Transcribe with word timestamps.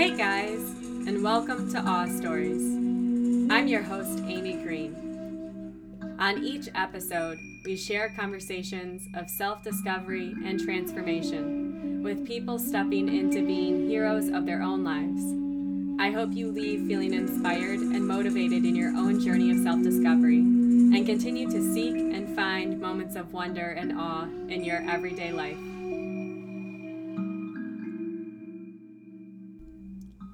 Hey 0.00 0.16
guys, 0.16 0.62
and 1.06 1.22
welcome 1.22 1.70
to 1.72 1.78
Awe 1.78 2.06
Stories. 2.06 2.62
I'm 3.52 3.68
your 3.68 3.82
host, 3.82 4.20
Amy 4.20 4.54
Green. 4.54 4.96
On 6.18 6.42
each 6.42 6.70
episode, 6.74 7.38
we 7.66 7.76
share 7.76 8.14
conversations 8.16 9.06
of 9.14 9.28
self 9.28 9.62
discovery 9.62 10.34
and 10.42 10.58
transformation 10.58 12.02
with 12.02 12.26
people 12.26 12.58
stepping 12.58 13.14
into 13.14 13.44
being 13.46 13.90
heroes 13.90 14.30
of 14.30 14.46
their 14.46 14.62
own 14.62 14.82
lives. 14.84 15.22
I 16.00 16.10
hope 16.10 16.32
you 16.32 16.50
leave 16.50 16.86
feeling 16.86 17.12
inspired 17.12 17.80
and 17.80 18.08
motivated 18.08 18.64
in 18.64 18.74
your 18.74 18.96
own 18.96 19.20
journey 19.20 19.50
of 19.50 19.58
self 19.58 19.82
discovery 19.82 20.38
and 20.38 21.04
continue 21.04 21.50
to 21.50 21.74
seek 21.74 21.94
and 21.94 22.34
find 22.34 22.80
moments 22.80 23.16
of 23.16 23.34
wonder 23.34 23.72
and 23.72 23.92
awe 24.00 24.24
in 24.48 24.64
your 24.64 24.78
everyday 24.90 25.30
life. 25.30 25.58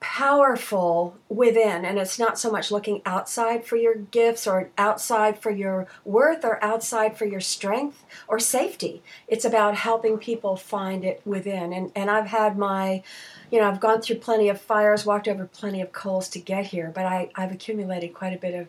powerful 0.00 1.16
within 1.28 1.84
and 1.84 1.98
it's 1.98 2.20
not 2.20 2.38
so 2.38 2.52
much 2.52 2.70
looking 2.70 3.02
outside 3.04 3.64
for 3.64 3.76
your 3.76 3.96
gifts 3.96 4.46
or 4.46 4.70
outside 4.78 5.36
for 5.36 5.50
your 5.50 5.88
worth 6.04 6.44
or 6.44 6.62
outside 6.62 7.16
for 7.16 7.24
your 7.24 7.40
strength 7.40 8.04
or 8.28 8.38
safety. 8.38 9.02
It's 9.26 9.44
about 9.44 9.74
helping 9.74 10.18
people 10.18 10.54
find 10.54 11.04
it 11.04 11.20
within. 11.24 11.72
And 11.72 11.90
and 11.96 12.10
I've 12.10 12.28
had 12.28 12.56
my 12.56 13.02
you 13.50 13.60
know 13.60 13.68
I've 13.68 13.80
gone 13.80 14.00
through 14.00 14.16
plenty 14.16 14.48
of 14.48 14.60
fires 14.60 15.04
walked 15.04 15.26
over 15.26 15.46
plenty 15.46 15.80
of 15.80 15.92
coals 15.92 16.28
to 16.30 16.38
get 16.38 16.66
here 16.66 16.92
but 16.94 17.04
I 17.04 17.30
I've 17.34 17.52
accumulated 17.52 18.14
quite 18.14 18.32
a 18.32 18.38
bit 18.38 18.54
of 18.54 18.68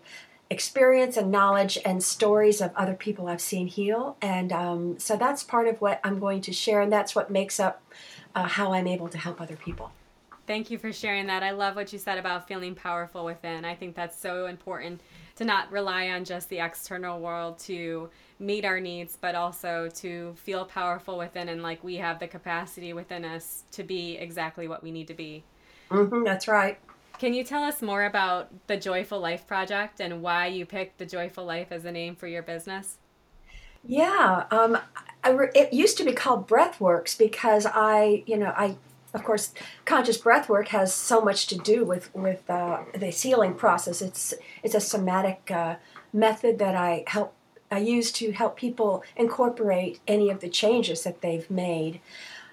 experience 0.50 1.16
and 1.16 1.30
knowledge 1.30 1.78
and 1.86 2.04
stories 2.04 2.60
of 2.60 2.72
other 2.76 2.96
people 2.96 3.28
I've 3.28 3.42
seen 3.42 3.68
heal. 3.68 4.18
And 4.20 4.52
um, 4.52 4.98
so 4.98 5.16
that's 5.16 5.44
part 5.44 5.68
of 5.68 5.80
what 5.80 6.00
I'm 6.04 6.20
going 6.20 6.42
to 6.42 6.52
share 6.52 6.82
and 6.82 6.92
that's 6.92 7.14
what 7.14 7.30
makes 7.30 7.60
up 7.60 7.84
uh, 8.34 8.48
how 8.48 8.74
I'm 8.74 8.88
able 8.88 9.10
to 9.10 9.18
help 9.20 9.40
other 9.40 9.56
people 9.56 9.92
Thank 10.50 10.72
you 10.72 10.80
for 10.80 10.92
sharing 10.92 11.28
that. 11.28 11.44
I 11.44 11.52
love 11.52 11.76
what 11.76 11.94
you 11.94 12.00
said 12.00 12.18
about 12.18 12.48
feeling 12.48 12.74
powerful 12.74 13.24
within. 13.24 13.64
I 13.66 13.76
think 13.76 13.94
that's 13.94 14.20
so 14.20 14.48
important 14.48 15.00
to 15.36 15.46
not 15.46 15.72
rely 15.72 16.10
on 16.10 16.26
just 16.26 16.50
the 16.50 16.58
external 16.58 17.20
world 17.20 17.60
to 17.60 18.10
meet 18.40 18.66
our 18.66 18.80
needs, 18.80 19.16
but 19.22 19.36
also 19.36 19.90
to 19.98 20.34
feel 20.38 20.66
powerful 20.66 21.20
within 21.20 21.50
and 21.50 21.62
like 21.62 21.84
we 21.84 21.98
have 21.98 22.18
the 22.18 22.28
capacity 22.28 22.94
within 22.94 23.26
us 23.26 23.66
to 23.74 23.84
be 23.84 24.18
exactly 24.18 24.68
what 24.68 24.82
we 24.82 24.90
need 24.90 25.06
to 25.10 25.14
be. 25.14 25.44
Mm-hmm, 25.92 26.24
that's 26.24 26.48
right. 26.48 26.80
Can 27.20 27.36
you 27.36 27.44
tell 27.44 27.62
us 27.62 27.84
more 27.84 28.06
about 28.06 28.50
the 28.66 28.76
Joyful 28.76 29.20
Life 29.20 29.46
Project 29.46 30.02
and 30.02 30.24
why 30.24 30.48
you 30.48 30.66
picked 30.66 30.98
the 30.98 31.06
Joyful 31.06 31.46
Life 31.46 31.72
as 31.72 31.86
a 31.86 31.92
name 31.92 32.16
for 32.16 32.26
your 32.26 32.42
business? 32.42 32.98
Yeah, 33.86 34.46
um, 34.50 34.80
I, 35.24 35.38
it 35.54 35.74
used 35.74 36.00
to 36.00 36.04
be 36.04 36.14
called 36.14 36.48
Breathworks 36.48 37.16
because 37.16 37.68
I, 37.68 38.24
you 38.26 38.36
know, 38.36 38.52
I 38.58 38.78
of 39.14 39.24
course, 39.24 39.54
conscious 39.86 40.18
breath 40.18 40.50
work 40.50 40.70
has 40.70 40.94
so 40.94 41.22
much 41.22 41.48
to 41.48 41.58
do 41.58 41.84
with 41.84 42.14
with 42.14 42.50
uh, 42.50 42.84
the 42.94 43.08
healing 43.08 43.56
process. 43.56 44.02
It's 44.02 44.34
it's 44.64 44.76
a 44.76 44.80
somatic 44.80 45.50
uh, 45.52 45.76
method 46.14 46.60
that 46.60 46.76
I 46.76 47.04
help 47.08 47.34
I 47.72 47.80
use 47.80 48.12
to 48.14 48.32
help 48.32 48.58
people 48.58 49.04
incorporate 49.16 50.00
any 50.08 50.30
of 50.30 50.40
the 50.40 50.50
changes 50.50 51.04
that 51.04 51.22
they've 51.22 51.50
made. 51.50 52.02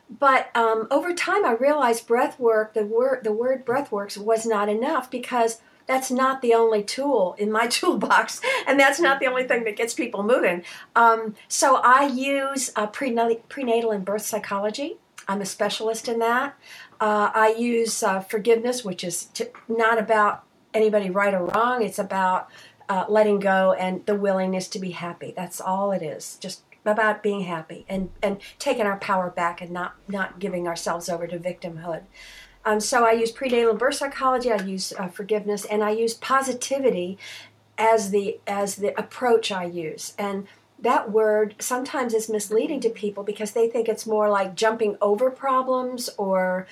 But 0.08 0.54
um, 0.54 0.86
over 0.90 1.12
time, 1.12 1.44
I 1.44 1.52
realized 1.52 2.06
breath 2.06 2.38
work, 2.38 2.74
the 2.74 2.84
word 2.84 3.24
the 3.24 3.32
word 3.32 3.64
breath 3.64 3.90
works, 3.92 4.16
was 4.16 4.46
not 4.46 4.68
enough 4.68 5.10
because 5.10 5.60
that's 5.86 6.10
not 6.10 6.42
the 6.42 6.54
only 6.54 6.82
tool 6.82 7.34
in 7.38 7.50
my 7.50 7.66
toolbox, 7.76 8.40
and 8.66 8.78
that's 8.78 9.00
not 9.00 9.20
the 9.20 9.26
only 9.26 9.44
thing 9.44 9.64
that 9.64 9.76
gets 9.76 9.94
people 9.94 10.22
moving. 10.22 10.64
Um, 10.94 11.34
so 11.48 11.76
I 11.76 12.06
use 12.06 12.70
uh, 12.76 12.86
prenatal, 12.86 13.36
prenatal 13.48 13.90
and 13.90 14.04
birth 14.04 14.22
psychology 14.22 14.98
I'm 15.28 15.40
a 15.40 15.46
specialist 15.46 16.08
in 16.08 16.18
that. 16.20 16.56
Uh, 17.00 17.30
I 17.34 17.54
use 17.58 18.02
uh, 18.02 18.20
forgiveness, 18.20 18.84
which 18.84 19.02
is 19.04 19.24
to, 19.34 19.50
not 19.68 19.98
about 19.98 20.44
anybody 20.72 21.10
right 21.10 21.34
or 21.34 21.46
wrong. 21.46 21.82
It's 21.82 21.98
about 21.98 22.48
uh, 22.88 23.04
letting 23.08 23.40
go 23.40 23.72
and 23.72 24.04
the 24.06 24.14
willingness 24.14 24.68
to 24.68 24.78
be 24.78 24.90
happy. 24.90 25.32
That's 25.36 25.60
all 25.60 25.92
it 25.92 26.02
is. 26.02 26.36
Just 26.40 26.62
about 26.84 27.22
being 27.22 27.42
happy 27.42 27.84
and, 27.88 28.10
and 28.22 28.38
taking 28.58 28.86
our 28.86 28.98
power 28.98 29.28
back 29.28 29.60
and 29.60 29.72
not, 29.72 29.96
not 30.06 30.38
giving 30.38 30.68
ourselves 30.68 31.08
over 31.08 31.26
to 31.26 31.38
victimhood. 31.38 32.02
Um, 32.64 32.80
so 32.80 33.04
I 33.04 33.12
use 33.12 33.30
prenatal 33.30 33.74
birth 33.74 33.94
psychology. 33.94 34.50
I 34.50 34.60
use 34.62 34.92
uh, 34.98 35.06
forgiveness, 35.06 35.64
and 35.64 35.84
I 35.84 35.90
use 35.90 36.14
positivity 36.14 37.16
as 37.78 38.10
the 38.10 38.40
as 38.46 38.76
the 38.76 38.98
approach 38.98 39.52
I 39.52 39.64
use. 39.64 40.14
And 40.18 40.48
that 40.78 41.10
word 41.10 41.54
sometimes 41.58 42.12
is 42.12 42.28
misleading 42.28 42.80
to 42.80 42.90
people 42.90 43.24
because 43.24 43.52
they 43.52 43.68
think 43.68 43.88
it's 43.88 44.06
more 44.06 44.28
like 44.28 44.54
jumping 44.54 44.96
over 45.00 45.30
problems 45.30 46.10
or 46.18 46.66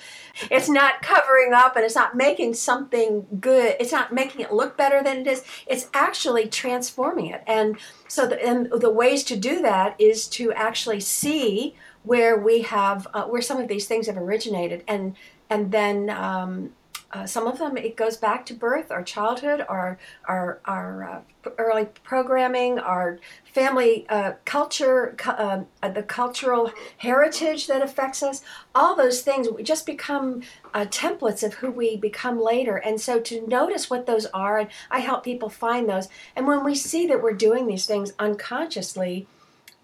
it's 0.51 0.69
not 0.69 1.01
covering 1.01 1.53
up 1.53 1.75
and 1.75 1.83
it's 1.83 1.95
not 1.95 2.15
making 2.15 2.53
something 2.53 3.25
good 3.39 3.75
it's 3.79 3.91
not 3.91 4.13
making 4.13 4.41
it 4.41 4.53
look 4.53 4.77
better 4.77 5.03
than 5.03 5.17
it 5.19 5.27
is. 5.27 5.43
It's 5.67 5.87
actually 5.93 6.47
transforming 6.47 7.27
it. 7.27 7.43
And 7.47 7.77
so 8.07 8.27
the, 8.27 8.43
and 8.43 8.69
the 8.71 8.89
ways 8.89 9.23
to 9.25 9.35
do 9.35 9.61
that 9.61 9.95
is 9.99 10.27
to 10.29 10.51
actually 10.53 10.99
see 10.99 11.75
where 12.03 12.37
we 12.37 12.61
have 12.61 13.07
uh, 13.13 13.23
where 13.23 13.41
some 13.41 13.59
of 13.59 13.67
these 13.67 13.87
things 13.87 14.07
have 14.07 14.17
originated 14.17 14.83
and 14.87 15.15
and 15.49 15.71
then 15.71 16.09
um, 16.09 16.71
uh, 17.15 17.25
some 17.25 17.47
of 17.47 17.59
them 17.59 17.77
it 17.77 17.95
goes 17.95 18.17
back 18.17 18.45
to 18.45 18.53
birth 18.53 18.91
our 18.91 19.03
childhood 19.03 19.65
our 19.69 19.97
our, 20.27 20.59
our 20.65 21.03
uh, 21.03 21.49
early 21.57 21.85
programming 22.03 22.77
our 22.77 23.19
family 23.53 24.05
uh, 24.09 24.33
culture 24.43 25.15
um, 25.37 25.65
uh, 25.81 25.89
the 25.89 26.03
cultural 26.03 26.71
heritage 26.97 27.67
that 27.67 27.81
affects 27.81 28.21
us. 28.21 28.41
All 28.73 28.95
those 28.95 29.21
things 29.21 29.47
just 29.63 29.85
become 29.85 30.41
uh, 30.73 30.85
templates 30.85 31.41
of 31.41 31.55
who 31.55 31.71
we 31.71 31.95
become 31.95 32.37
later. 32.37 32.75
And 32.75 32.99
so 32.99 33.19
to 33.21 33.47
notice 33.47 33.89
what 33.89 34.05
those 34.05 34.25
are 34.27 34.57
and 34.59 34.69
i 34.91 34.99
help 34.99 35.23
people 35.23 35.49
find 35.49 35.87
those. 35.87 36.09
And 36.35 36.47
when 36.47 36.65
we 36.65 36.75
see 36.75 37.07
that 37.07 37.23
we're 37.23 37.33
doing 37.33 37.67
these 37.67 37.85
things 37.85 38.13
unconsciously 38.19 39.27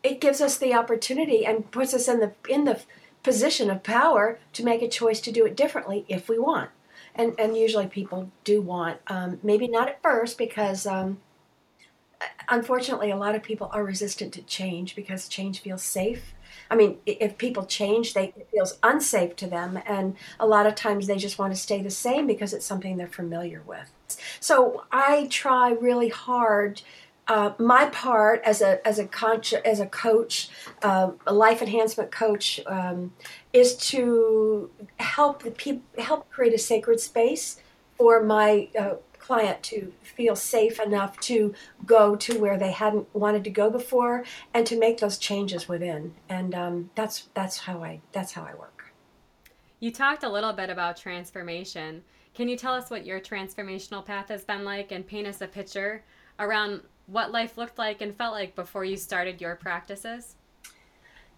it 0.03 0.19
gives 0.19 0.41
us 0.41 0.57
the 0.57 0.73
opportunity 0.73 1.45
and 1.45 1.69
puts 1.71 1.93
us 1.93 2.07
in 2.07 2.19
the 2.19 2.33
in 2.49 2.65
the 2.65 2.81
position 3.23 3.69
of 3.69 3.83
power 3.83 4.39
to 4.51 4.65
make 4.65 4.81
a 4.81 4.89
choice 4.89 5.21
to 5.21 5.31
do 5.31 5.45
it 5.45 5.55
differently 5.55 6.05
if 6.09 6.27
we 6.27 6.39
want 6.39 6.71
and 7.15 7.33
and 7.39 7.57
usually 7.57 7.87
people 7.87 8.31
do 8.43 8.61
want 8.61 8.99
um, 9.07 9.39
maybe 9.43 9.67
not 9.67 9.87
at 9.89 10.01
first 10.01 10.37
because 10.37 10.85
um, 10.85 11.19
unfortunately 12.49 13.11
a 13.11 13.15
lot 13.15 13.35
of 13.35 13.43
people 13.43 13.69
are 13.71 13.83
resistant 13.83 14.33
to 14.33 14.41
change 14.43 14.95
because 14.95 15.27
change 15.27 15.61
feels 15.61 15.83
safe. 15.83 16.33
I 16.69 16.75
mean 16.75 16.97
if 17.05 17.37
people 17.37 17.65
change 17.65 18.13
they 18.13 18.33
it 18.35 18.47
feels 18.51 18.77
unsafe 18.83 19.35
to 19.37 19.47
them 19.47 19.79
and 19.85 20.15
a 20.39 20.47
lot 20.47 20.65
of 20.65 20.75
times 20.75 21.07
they 21.07 21.17
just 21.17 21.39
want 21.39 21.53
to 21.53 21.59
stay 21.59 21.81
the 21.81 21.89
same 21.89 22.27
because 22.27 22.53
it's 22.53 22.65
something 22.65 22.97
they're 22.97 23.07
familiar 23.07 23.61
with. 23.65 23.91
So 24.39 24.83
i 24.91 25.27
try 25.29 25.71
really 25.71 26.09
hard 26.09 26.81
uh, 27.31 27.53
my 27.57 27.85
part 27.85 28.41
as 28.43 28.61
a 28.61 28.85
as 28.85 28.99
a 28.99 29.07
as 29.65 29.79
a 29.79 29.85
coach, 29.85 30.49
uh, 30.83 31.11
a 31.25 31.33
life 31.33 31.61
enhancement 31.61 32.11
coach, 32.11 32.59
um, 32.65 33.13
is 33.53 33.77
to 33.77 34.69
help 34.97 35.43
the 35.43 35.51
people 35.51 35.83
help 35.97 36.29
create 36.29 36.53
a 36.53 36.57
sacred 36.57 36.99
space 36.99 37.61
for 37.97 38.21
my 38.21 38.67
uh, 38.77 38.95
client 39.17 39.63
to 39.63 39.93
feel 40.03 40.35
safe 40.35 40.77
enough 40.81 41.17
to 41.21 41.53
go 41.85 42.17
to 42.17 42.37
where 42.37 42.57
they 42.57 42.71
hadn't 42.71 43.07
wanted 43.15 43.45
to 43.45 43.49
go 43.49 43.69
before 43.69 44.25
and 44.53 44.67
to 44.67 44.77
make 44.77 44.97
those 44.97 45.17
changes 45.17 45.69
within. 45.69 46.13
And 46.27 46.53
um, 46.53 46.89
that's 46.95 47.29
that's 47.33 47.59
how 47.59 47.81
I 47.81 48.01
that's 48.11 48.33
how 48.33 48.43
I 48.43 48.55
work. 48.55 48.91
You 49.79 49.93
talked 49.93 50.25
a 50.25 50.29
little 50.29 50.51
bit 50.51 50.69
about 50.69 50.97
transformation. 50.97 52.03
Can 52.33 52.49
you 52.49 52.57
tell 52.57 52.73
us 52.73 52.89
what 52.89 53.05
your 53.05 53.21
transformational 53.21 54.05
path 54.05 54.27
has 54.27 54.43
been 54.43 54.65
like 54.65 54.91
and 54.91 55.07
paint 55.07 55.27
us 55.27 55.39
a 55.39 55.47
picture 55.47 56.03
around 56.37 56.81
what 57.11 57.31
life 57.31 57.57
looked 57.57 57.77
like 57.77 58.01
and 58.01 58.15
felt 58.15 58.33
like 58.33 58.55
before 58.55 58.85
you 58.85 58.95
started 58.95 59.41
your 59.41 59.55
practices? 59.55 60.35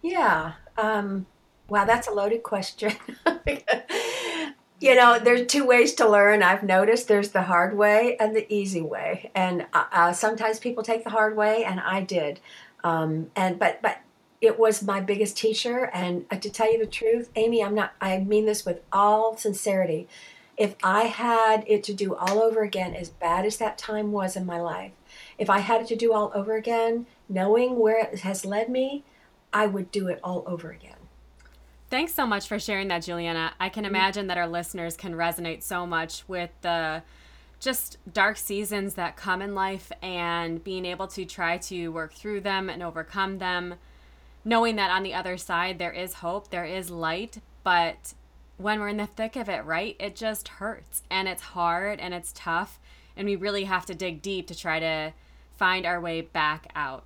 Yeah. 0.02 0.52
Um, 0.78 1.26
wow, 1.68 1.84
that's 1.84 2.06
a 2.06 2.12
loaded 2.12 2.42
question. 2.42 2.92
you 4.80 4.94
know, 4.94 5.18
there's 5.18 5.46
two 5.46 5.66
ways 5.66 5.94
to 5.94 6.08
learn. 6.08 6.42
I've 6.42 6.62
noticed 6.62 7.08
there's 7.08 7.30
the 7.30 7.42
hard 7.42 7.76
way 7.76 8.16
and 8.18 8.36
the 8.36 8.52
easy 8.52 8.82
way, 8.82 9.30
and 9.34 9.66
uh, 9.72 9.84
uh, 9.90 10.12
sometimes 10.12 10.58
people 10.58 10.82
take 10.82 11.04
the 11.04 11.10
hard 11.10 11.36
way, 11.36 11.64
and 11.64 11.80
I 11.80 12.02
did. 12.02 12.40
Um, 12.84 13.30
and 13.34 13.58
but 13.58 13.80
but 13.82 13.98
it 14.40 14.58
was 14.58 14.82
my 14.82 15.00
biggest 15.00 15.38
teacher. 15.38 15.90
And 15.94 16.26
uh, 16.30 16.36
to 16.36 16.50
tell 16.50 16.70
you 16.70 16.78
the 16.78 16.86
truth, 16.86 17.30
Amy, 17.34 17.64
I'm 17.64 17.74
not. 17.74 17.94
I 18.00 18.18
mean 18.18 18.46
this 18.46 18.66
with 18.66 18.80
all 18.92 19.36
sincerity. 19.36 20.06
If 20.56 20.76
I 20.84 21.04
had 21.04 21.64
it 21.66 21.82
to 21.84 21.94
do 21.94 22.14
all 22.14 22.40
over 22.40 22.62
again, 22.62 22.94
as 22.94 23.08
bad 23.08 23.44
as 23.44 23.56
that 23.56 23.78
time 23.78 24.12
was 24.12 24.36
in 24.36 24.46
my 24.46 24.60
life, 24.60 24.92
if 25.38 25.50
I 25.50 25.58
had 25.58 25.82
it 25.82 25.88
to 25.88 25.96
do 25.96 26.12
all 26.12 26.30
over 26.34 26.56
again, 26.56 27.06
knowing 27.28 27.78
where 27.78 28.00
it 28.00 28.20
has 28.20 28.44
led 28.44 28.68
me, 28.68 29.04
I 29.52 29.66
would 29.66 29.90
do 29.90 30.08
it 30.08 30.20
all 30.22 30.44
over 30.46 30.70
again. 30.70 30.96
Thanks 31.90 32.14
so 32.14 32.26
much 32.26 32.48
for 32.48 32.58
sharing 32.58 32.88
that, 32.88 33.04
Juliana. 33.04 33.54
I 33.60 33.68
can 33.68 33.84
mm-hmm. 33.84 33.94
imagine 33.94 34.26
that 34.26 34.38
our 34.38 34.48
listeners 34.48 34.96
can 34.96 35.14
resonate 35.14 35.62
so 35.62 35.86
much 35.86 36.24
with 36.28 36.50
the 36.62 37.02
just 37.60 37.98
dark 38.12 38.36
seasons 38.36 38.94
that 38.94 39.16
come 39.16 39.40
in 39.40 39.54
life 39.54 39.90
and 40.02 40.62
being 40.62 40.84
able 40.84 41.06
to 41.08 41.24
try 41.24 41.56
to 41.56 41.88
work 41.88 42.12
through 42.12 42.40
them 42.40 42.68
and 42.68 42.82
overcome 42.82 43.38
them, 43.38 43.76
knowing 44.44 44.76
that 44.76 44.90
on 44.90 45.02
the 45.02 45.14
other 45.14 45.36
side 45.36 45.78
there 45.78 45.92
is 45.92 46.14
hope, 46.14 46.50
there 46.50 46.64
is 46.64 46.90
light, 46.90 47.38
but 47.62 48.14
when 48.56 48.80
we're 48.80 48.88
in 48.88 48.98
the 48.98 49.06
thick 49.06 49.36
of 49.36 49.48
it, 49.48 49.64
right, 49.64 49.96
it 49.98 50.14
just 50.14 50.48
hurts 50.48 51.02
and 51.10 51.26
it's 51.26 51.42
hard 51.42 52.00
and 52.00 52.12
it's 52.12 52.32
tough, 52.34 52.78
and 53.16 53.26
we 53.26 53.36
really 53.36 53.64
have 53.64 53.86
to 53.86 53.94
dig 53.94 54.20
deep 54.20 54.46
to 54.48 54.54
try 54.54 54.78
to 54.78 55.12
find 55.56 55.86
our 55.86 56.00
way 56.00 56.20
back 56.20 56.70
out. 56.74 57.04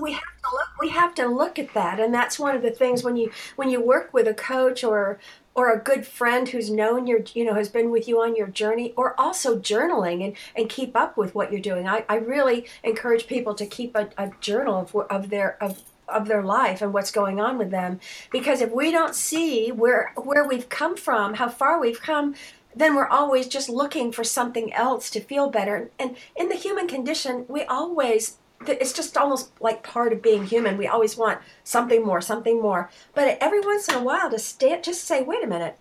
We 0.00 0.12
have 0.12 0.22
to 0.22 0.48
look 0.52 0.68
we 0.80 0.88
have 0.88 1.14
to 1.16 1.26
look 1.26 1.58
at 1.58 1.74
that 1.74 2.00
and 2.00 2.14
that's 2.14 2.38
one 2.38 2.56
of 2.56 2.62
the 2.62 2.70
things 2.70 3.04
when 3.04 3.16
you 3.16 3.30
when 3.56 3.68
you 3.68 3.80
work 3.80 4.14
with 4.14 4.26
a 4.26 4.32
coach 4.32 4.82
or 4.82 5.18
or 5.54 5.70
a 5.70 5.78
good 5.78 6.06
friend 6.06 6.48
who's 6.48 6.70
known 6.70 7.06
your 7.06 7.20
you 7.34 7.44
know 7.44 7.54
has 7.54 7.68
been 7.68 7.90
with 7.90 8.08
you 8.08 8.20
on 8.20 8.34
your 8.34 8.46
journey 8.46 8.94
or 8.96 9.18
also 9.20 9.58
journaling 9.58 10.24
and 10.24 10.34
and 10.56 10.70
keep 10.70 10.96
up 10.96 11.16
with 11.16 11.34
what 11.34 11.52
you're 11.52 11.60
doing. 11.60 11.86
I, 11.86 12.04
I 12.08 12.16
really 12.16 12.66
encourage 12.82 13.26
people 13.26 13.54
to 13.54 13.66
keep 13.66 13.94
a, 13.94 14.08
a 14.16 14.30
journal 14.40 14.80
of, 14.80 14.96
of 15.10 15.28
their 15.28 15.62
of 15.62 15.82
of 16.08 16.26
their 16.26 16.42
life 16.42 16.82
and 16.82 16.92
what's 16.92 17.10
going 17.10 17.40
on 17.40 17.58
with 17.58 17.70
them. 17.70 18.00
Because 18.30 18.60
if 18.60 18.70
we 18.70 18.90
don't 18.90 19.14
see 19.14 19.70
where 19.70 20.12
where 20.16 20.46
we've 20.46 20.68
come 20.68 20.96
from 20.96 21.34
how 21.34 21.48
far 21.48 21.78
we've 21.80 22.00
come 22.00 22.34
then 22.74 22.94
we're 22.94 23.08
always 23.08 23.46
just 23.48 23.68
looking 23.68 24.12
for 24.12 24.24
something 24.24 24.72
else 24.72 25.10
to 25.10 25.20
feel 25.20 25.50
better 25.50 25.90
and 25.98 26.16
in 26.36 26.48
the 26.48 26.54
human 26.54 26.86
condition 26.86 27.44
we 27.48 27.64
always 27.64 28.38
it's 28.68 28.92
just 28.92 29.16
almost 29.16 29.50
like 29.60 29.82
part 29.82 30.12
of 30.12 30.22
being 30.22 30.46
human. 30.46 30.78
We 30.78 30.86
always 30.86 31.16
want 31.16 31.40
something 31.64 32.04
more, 32.04 32.20
something 32.20 32.60
more. 32.60 32.90
But 33.14 33.38
every 33.40 33.60
once 33.60 33.88
in 33.88 33.96
a 33.96 34.02
while, 34.02 34.30
to 34.30 34.38
stay, 34.38 34.80
just 34.80 35.04
say, 35.04 35.22
wait 35.22 35.42
a 35.42 35.48
minute, 35.48 35.76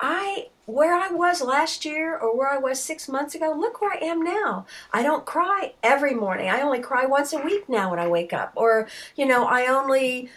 I 0.00 0.48
where 0.66 0.94
I 0.94 1.10
was 1.10 1.42
last 1.42 1.84
year 1.84 2.16
or 2.16 2.36
where 2.36 2.48
I 2.48 2.56
was 2.56 2.82
six 2.82 3.06
months 3.06 3.34
ago, 3.34 3.54
look 3.54 3.82
where 3.82 3.92
I 3.92 4.06
am 4.06 4.22
now. 4.22 4.64
I 4.94 5.02
don't 5.02 5.26
cry 5.26 5.74
every 5.82 6.14
morning. 6.14 6.48
I 6.48 6.62
only 6.62 6.80
cry 6.80 7.04
once 7.04 7.34
a 7.34 7.38
week 7.38 7.68
now 7.68 7.90
when 7.90 7.98
I 7.98 8.08
wake 8.08 8.32
up. 8.32 8.52
Or, 8.56 8.88
you 9.14 9.26
know, 9.26 9.44
I 9.44 9.66
only 9.66 10.30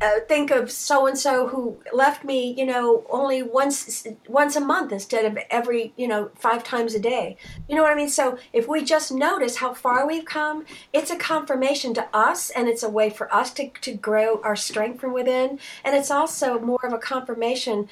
uh, 0.00 0.20
think 0.28 0.50
of 0.50 0.70
so 0.70 1.06
and 1.06 1.18
so 1.18 1.48
who 1.48 1.78
left 1.92 2.24
me, 2.24 2.54
you 2.56 2.66
know, 2.66 3.04
only 3.10 3.42
once 3.42 4.06
once 4.28 4.56
a 4.56 4.60
month 4.60 4.92
instead 4.92 5.24
of 5.24 5.38
every, 5.50 5.92
you 5.96 6.08
know, 6.08 6.30
five 6.34 6.64
times 6.64 6.94
a 6.94 7.00
day. 7.00 7.36
You 7.68 7.76
know 7.76 7.82
what 7.82 7.92
I 7.92 7.94
mean? 7.94 8.08
So 8.08 8.38
if 8.52 8.68
we 8.68 8.84
just 8.84 9.12
notice 9.12 9.56
how 9.56 9.74
far 9.74 10.06
we've 10.06 10.24
come, 10.24 10.64
it's 10.92 11.10
a 11.10 11.16
confirmation 11.16 11.94
to 11.94 12.08
us, 12.14 12.50
and 12.50 12.68
it's 12.68 12.82
a 12.82 12.88
way 12.88 13.10
for 13.10 13.32
us 13.34 13.52
to 13.54 13.70
to 13.70 13.94
grow 13.94 14.40
our 14.42 14.56
strength 14.56 15.00
from 15.00 15.12
within, 15.12 15.58
and 15.84 15.94
it's 15.94 16.10
also 16.10 16.58
more 16.58 16.84
of 16.84 16.92
a 16.92 16.98
confirmation 16.98 17.88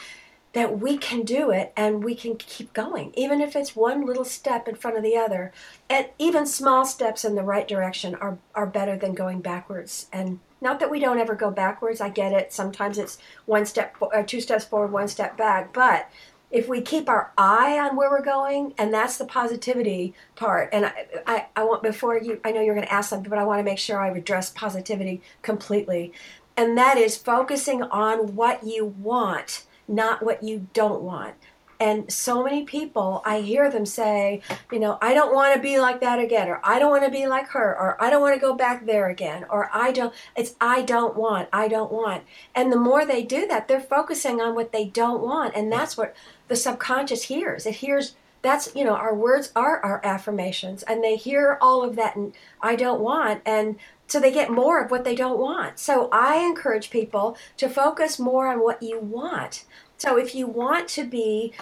that 0.53 0.79
we 0.81 0.99
can 0.99 1.23
do 1.23 1.51
it 1.51 1.73
and 1.77 2.05
we 2.05 2.15
can 2.15 2.37
keep 2.37 2.73
going, 2.73 3.13
even 3.17 3.41
if 3.41 3.57
it's 3.57 3.75
one 3.75 4.05
little 4.05 4.25
step 4.25 4.69
in 4.69 4.75
front 4.75 4.97
of 4.97 5.03
the 5.03 5.17
other. 5.17 5.53
And 5.89 6.09
even 6.19 6.47
small 6.47 6.85
steps 6.85 7.25
in 7.25 7.35
the 7.35 7.43
right 7.43 7.67
direction 7.67 8.15
are, 8.17 8.39
are 8.55 8.67
better 8.67 8.97
than 8.97 9.15
going 9.15 9.41
backwards. 9.41 10.09
And 10.13 10.41
not 10.63 10.81
that 10.81 10.91
we 10.91 11.01
don't 11.01 11.19
ever 11.19 11.35
go 11.35 11.51
backwards, 11.51 12.01
I 12.01 12.09
get 12.09 12.33
it. 12.33 12.53
Sometimes 12.53 12.97
it's 12.97 13.19
one 13.45 13.67
step, 13.67 13.97
or 14.01 14.17
uh, 14.17 14.23
two 14.23 14.41
steps 14.41 14.65
forward, 14.65 14.93
one 14.93 15.09
step 15.09 15.37
back. 15.37 15.73
But 15.75 16.09
if 16.53 16.69
we 16.69 16.81
keep 16.83 17.09
our 17.09 17.33
eye 17.37 17.79
on 17.79 17.97
where 17.97 18.11
we're 18.11 18.23
going, 18.23 18.75
and 18.79 18.95
that's 18.95 19.19
the 19.19 19.25
positivity 19.25 20.15
part. 20.37 20.69
And 20.73 20.87
I, 20.87 21.07
I, 21.27 21.47
I 21.57 21.65
want 21.65 21.83
before 21.83 22.17
you, 22.19 22.41
I 22.45 22.53
know 22.53 22.61
you're 22.61 22.75
going 22.75 22.87
to 22.87 22.93
ask 22.93 23.11
something, 23.11 23.29
but 23.31 23.39
I 23.39 23.45
want 23.45 23.59
to 23.59 23.65
make 23.65 23.79
sure 23.79 23.99
I 23.99 24.11
address 24.11 24.51
positivity 24.51 25.21
completely. 25.43 26.13
And 26.57 26.79
that 26.79 26.99
is 26.99 27.17
focusing 27.17 27.83
on 27.83 28.37
what 28.37 28.65
you 28.65 28.85
want, 28.85 29.65
not 29.89 30.23
what 30.23 30.43
you 30.43 30.69
don't 30.75 31.03
want. 31.03 31.35
And 31.83 32.13
so 32.13 32.45
many 32.45 32.63
people, 32.63 33.23
I 33.25 33.41
hear 33.41 33.69
them 33.69 33.87
say, 33.87 34.41
you 34.71 34.79
know, 34.79 34.99
I 35.03 35.15
don't 35.15 35.35
want 35.35 35.57
to 35.57 35.61
be 35.61 35.81
like 35.81 36.01
that 36.01 36.21
again, 36.21 36.49
or 36.49 36.61
I 36.63 36.79
don't 36.79 36.93
want 36.93 37.03
to 37.03 37.11
be 37.11 37.27
like 37.27 37.49
her, 37.49 37.77
or 37.77 37.97
I 38.01 38.09
don't 38.09 38.21
want 38.23 38.37
to 38.37 38.41
go 38.41 38.55
back 38.55 38.87
there 38.87 39.09
again, 39.09 39.45
or 39.51 39.69
I 39.75 39.91
don't, 39.91 40.15
it's 40.37 40.55
I 40.61 40.83
don't 40.83 41.17
want, 41.17 41.49
I 41.53 41.67
don't 41.67 41.91
want. 41.91 42.23
And 42.55 42.71
the 42.71 42.77
more 42.79 43.05
they 43.05 43.25
do 43.25 43.49
that, 43.49 43.67
they're 43.67 43.81
focusing 43.81 44.41
on 44.41 44.55
what 44.55 44.71
they 44.71 44.85
don't 44.85 45.23
want. 45.23 45.57
And 45.57 45.73
that's 45.73 45.97
what 45.97 46.15
the 46.47 46.55
subconscious 46.55 47.25
hears. 47.25 47.67
It 47.67 47.75
hears, 47.75 48.15
that's, 48.43 48.73
you 48.77 48.85
know, 48.85 48.95
our 48.95 49.13
words 49.13 49.51
are 49.57 49.85
our 49.85 50.01
affirmations, 50.05 50.85
and 50.85 51.03
they 51.03 51.17
hear 51.17 51.59
all 51.61 51.83
of 51.83 51.97
that, 51.97 52.15
and 52.15 52.33
I 52.61 52.77
don't 52.77 53.01
want. 53.01 53.43
And 53.45 53.75
so 54.07 54.21
they 54.21 54.33
get 54.33 54.53
more 54.53 54.81
of 54.81 54.93
what 54.93 55.03
they 55.03 55.17
don't 55.17 55.41
want. 55.41 55.81
So 55.81 56.09
I 56.13 56.47
encourage 56.47 56.91
people 56.91 57.37
to 57.57 57.69
focus 57.69 58.21
more 58.21 58.47
on 58.47 58.63
what 58.63 58.85
you 58.85 59.01
want. 59.01 59.65
So 59.97 60.19
if 60.19 60.35
you 60.35 60.49
want 60.49 60.89
to 60.91 61.05
be 61.05 61.53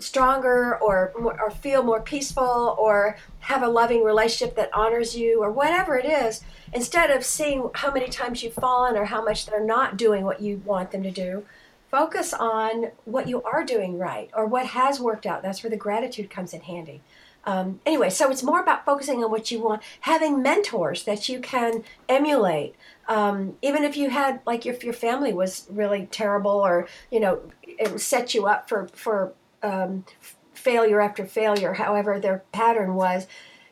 stronger 0.00 0.76
or 0.78 1.12
or 1.16 1.50
feel 1.50 1.82
more 1.82 2.00
peaceful 2.00 2.76
or 2.78 3.16
have 3.40 3.62
a 3.62 3.68
loving 3.68 4.02
relationship 4.02 4.56
that 4.56 4.70
honors 4.72 5.16
you 5.16 5.42
or 5.42 5.50
whatever 5.50 5.96
it 5.96 6.06
is 6.06 6.42
instead 6.72 7.10
of 7.10 7.24
seeing 7.24 7.70
how 7.74 7.92
many 7.92 8.08
times 8.08 8.42
you've 8.42 8.54
fallen 8.54 8.96
or 8.96 9.04
how 9.04 9.22
much 9.24 9.46
they're 9.46 9.64
not 9.64 9.96
doing 9.96 10.24
what 10.24 10.40
you 10.40 10.62
want 10.64 10.90
them 10.90 11.02
to 11.02 11.10
do 11.10 11.44
focus 11.94 12.34
on 12.34 12.90
what 13.04 13.28
you 13.28 13.40
are 13.44 13.64
doing 13.64 13.96
right 13.98 14.28
or 14.34 14.46
what 14.46 14.66
has 14.66 14.98
worked 14.98 15.26
out. 15.26 15.44
That's 15.44 15.62
where 15.62 15.70
the 15.70 15.76
gratitude 15.76 16.28
comes 16.28 16.52
in 16.52 16.62
handy. 16.62 17.02
Um, 17.46 17.78
anyway 17.84 18.08
so 18.08 18.30
it's 18.30 18.42
more 18.42 18.60
about 18.60 18.86
focusing 18.86 19.22
on 19.22 19.30
what 19.30 19.50
you 19.50 19.60
want 19.60 19.82
having 20.00 20.42
mentors 20.42 21.04
that 21.04 21.28
you 21.28 21.38
can 21.38 21.84
emulate. 22.08 22.74
Um, 23.06 23.56
even 23.62 23.84
if 23.84 23.96
you 23.96 24.10
had 24.10 24.40
like 24.44 24.66
if 24.66 24.82
your 24.82 24.94
family 24.94 25.32
was 25.32 25.66
really 25.70 26.08
terrible 26.10 26.50
or 26.50 26.88
you 27.12 27.20
know 27.20 27.42
it 27.62 28.00
set 28.00 28.34
you 28.34 28.46
up 28.46 28.68
for 28.68 28.88
for 28.88 29.34
um, 29.64 30.04
failure 30.52 31.00
after 31.00 31.24
failure, 31.26 31.74
however 31.74 32.20
their 32.20 32.44
pattern 32.52 32.94
was, 32.94 33.26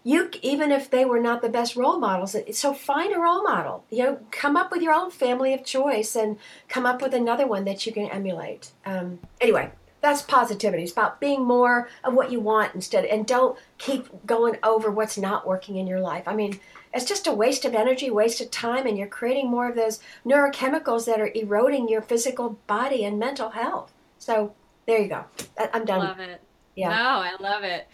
you 0.05 0.31
even 0.43 0.73
if 0.73 0.91
they 0.91 1.05
were 1.05 1.21
not 1.21 1.43
the 1.43 1.49
best 1.49 1.77
role 1.77 1.99
models 1.99 2.35
so 2.53 2.75
find 2.75 3.15
a 3.15 3.19
role 3.19 3.43
model. 3.45 3.85
You 3.91 4.05
know 4.05 4.19
come 4.31 4.57
up 4.57 4.73
with 4.73 4.83
your 4.83 4.93
own 4.93 5.11
family 5.11 5.55
of 5.55 5.65
choice 5.65 6.17
and 6.17 6.39
come 6.69 6.87
up 6.87 7.01
with 7.01 7.15
another 7.15 7.47
one 7.47 7.65
that 7.65 7.87
you 7.87 7.93
can 7.93 8.11
emulate. 8.11 8.73
Um, 8.85 9.21
anyway 9.41 9.71
that's 10.01 10.23
positivity. 10.23 10.83
It's 10.83 10.91
about 10.91 11.21
being 11.21 11.45
more 11.45 11.89
of 12.03 12.15
what 12.15 12.33
you 12.33 12.41
want 12.41 12.75
instead 12.75 13.05
and 13.05 13.25
don't 13.25 13.57
keep 13.79 14.09
going 14.27 14.57
over 14.65 14.91
what's 14.91 15.17
not 15.17 15.47
working 15.47 15.77
in 15.77 15.87
your 15.87 16.01
life. 16.01 16.27
I 16.27 16.35
mean 16.35 16.59
it's 16.93 17.05
just 17.05 17.29
a 17.29 17.33
waste 17.33 17.65
of 17.65 17.75
energy 17.75 18.11
waste 18.11 18.41
of 18.41 18.51
time 18.51 18.87
and 18.87 18.99
you're 18.99 19.07
creating 19.07 19.49
more 19.49 19.69
of 19.69 19.77
those 19.77 20.01
neurochemicals 20.27 21.07
that 21.07 21.21
are 21.21 21.31
eroding 21.35 21.89
your 21.89 22.03
physical 22.03 22.59
body 22.67 23.05
and 23.05 23.21
mental 23.21 23.51
health. 23.51 23.93
So 24.19 24.55
there 24.87 25.01
you 25.01 25.09
go. 25.09 25.25
I'm 25.73 25.85
done. 25.85 26.01
I 26.01 26.05
love 26.05 26.21
it. 26.21 26.41
Yeah. 26.75 26.89
No, 26.89 26.95
I 26.97 27.37
love 27.39 27.65
it. 27.65 27.87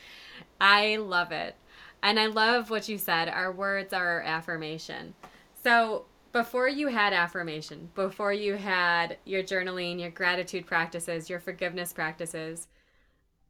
I 0.60 0.96
love 0.96 1.32
it. 1.32 1.56
And 2.02 2.18
I 2.18 2.26
love 2.26 2.70
what 2.70 2.88
you 2.88 2.98
said. 2.98 3.28
Our 3.28 3.52
words 3.52 3.92
are 3.92 4.06
our 4.06 4.20
affirmation. 4.22 5.14
So 5.62 6.04
before 6.32 6.68
you 6.68 6.88
had 6.88 7.12
affirmation, 7.12 7.90
before 7.94 8.32
you 8.32 8.54
had 8.54 9.18
your 9.24 9.42
journaling, 9.42 10.00
your 10.00 10.10
gratitude 10.10 10.66
practices, 10.66 11.28
your 11.28 11.40
forgiveness 11.40 11.92
practices, 11.92 12.68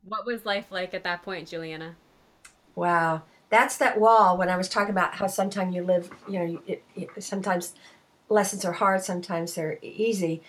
what 0.04 0.24
was 0.24 0.46
life 0.46 0.70
like 0.70 0.94
at 0.94 1.04
that 1.04 1.22
point, 1.22 1.48
Juliana? 1.48 1.96
Wow. 2.74 3.22
That's 3.50 3.76
that 3.78 3.98
wall 3.98 4.36
when 4.36 4.48
I 4.48 4.56
was 4.56 4.68
talking 4.68 4.90
about 4.90 5.14
how 5.14 5.26
sometimes 5.26 5.74
you 5.74 5.82
live, 5.82 6.10
you 6.28 6.38
know, 6.38 6.62
it, 6.66 6.82
it, 6.94 7.22
sometimes 7.22 7.74
lessons 8.28 8.64
are 8.64 8.72
hard, 8.72 9.02
sometimes 9.02 9.54
they're 9.54 9.78
easy. 9.82 10.42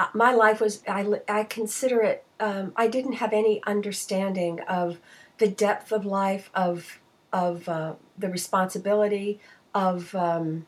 Uh, 0.00 0.08
my 0.14 0.32
life 0.32 0.60
was, 0.60 0.82
I, 0.88 1.20
I 1.28 1.44
consider 1.44 2.00
it 2.00 2.24
um, 2.40 2.72
I 2.74 2.88
didn't 2.88 3.12
have 3.14 3.32
any 3.32 3.62
understanding 3.66 4.60
of 4.60 4.98
the 5.38 5.48
depth 5.48 5.92
of 5.92 6.04
life, 6.04 6.50
of 6.54 6.98
of 7.32 7.68
uh, 7.68 7.94
the 8.18 8.28
responsibility, 8.28 9.38
of 9.74 10.14
um, 10.14 10.66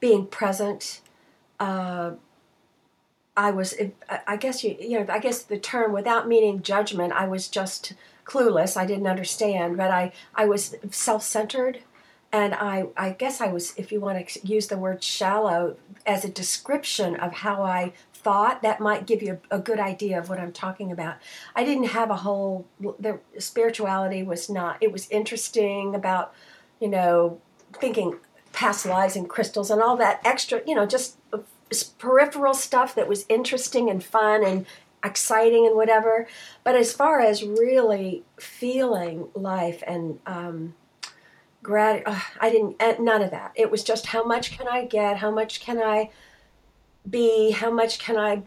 being 0.00 0.26
present. 0.26 1.00
Uh, 1.60 2.12
I 3.36 3.50
was, 3.50 3.74
I 4.26 4.36
guess 4.36 4.62
you, 4.62 4.76
you 4.80 5.00
know, 5.00 5.06
I 5.12 5.18
guess 5.18 5.42
the 5.42 5.58
term 5.58 5.92
without 5.92 6.28
meaning 6.28 6.62
judgment, 6.62 7.12
I 7.12 7.26
was 7.26 7.48
just 7.48 7.94
clueless. 8.24 8.76
I 8.76 8.86
didn't 8.86 9.08
understand, 9.08 9.76
but 9.76 9.90
I, 9.90 10.12
I 10.34 10.46
was 10.46 10.76
self-centered, 10.90 11.80
and 12.32 12.54
I, 12.54 12.86
I 12.96 13.10
guess 13.10 13.40
I 13.40 13.48
was, 13.48 13.74
if 13.76 13.90
you 13.92 14.00
want 14.00 14.28
to 14.28 14.46
use 14.46 14.68
the 14.68 14.78
word 14.78 15.02
shallow 15.02 15.76
as 16.06 16.24
a 16.24 16.28
description 16.28 17.16
of 17.16 17.32
how 17.32 17.64
I 17.64 17.92
thought, 18.24 18.62
that 18.62 18.80
might 18.80 19.06
give 19.06 19.22
you 19.22 19.38
a, 19.50 19.58
a 19.58 19.60
good 19.60 19.78
idea 19.78 20.18
of 20.18 20.28
what 20.28 20.40
I'm 20.40 20.52
talking 20.52 20.90
about. 20.90 21.16
I 21.54 21.62
didn't 21.64 21.88
have 21.88 22.10
a 22.10 22.16
whole, 22.16 22.66
the 22.80 23.20
spirituality 23.38 24.22
was 24.22 24.50
not. 24.50 24.78
It 24.80 24.90
was 24.90 25.08
interesting 25.10 25.94
about, 25.94 26.34
you 26.80 26.88
know, 26.88 27.40
thinking 27.74 28.16
past 28.52 28.86
lives 28.86 29.16
and 29.16 29.28
crystals 29.28 29.70
and 29.70 29.82
all 29.82 29.96
that 29.98 30.20
extra, 30.24 30.62
you 30.66 30.74
know, 30.74 30.86
just 30.86 31.18
peripheral 31.98 32.54
stuff 32.54 32.94
that 32.94 33.08
was 33.08 33.26
interesting 33.28 33.90
and 33.90 34.02
fun 34.02 34.44
and 34.44 34.66
exciting 35.04 35.66
and 35.66 35.76
whatever. 35.76 36.26
But 36.62 36.76
as 36.76 36.92
far 36.92 37.20
as 37.20 37.42
really 37.42 38.24
feeling 38.38 39.28
life 39.34 39.82
and 39.86 40.18
um, 40.26 40.74
grat, 41.62 42.02
uh, 42.06 42.20
I 42.40 42.50
didn't. 42.50 42.80
Uh, 42.80 42.94
none 43.00 43.22
of 43.22 43.30
that. 43.30 43.52
It 43.54 43.70
was 43.70 43.84
just 43.84 44.06
how 44.06 44.24
much 44.24 44.56
can 44.56 44.68
I 44.68 44.84
get? 44.84 45.18
How 45.18 45.30
much 45.30 45.60
can 45.60 45.78
I 45.78 46.10
be? 47.08 47.52
How 47.52 47.70
much 47.70 47.98
can 47.98 48.16
I? 48.16 48.42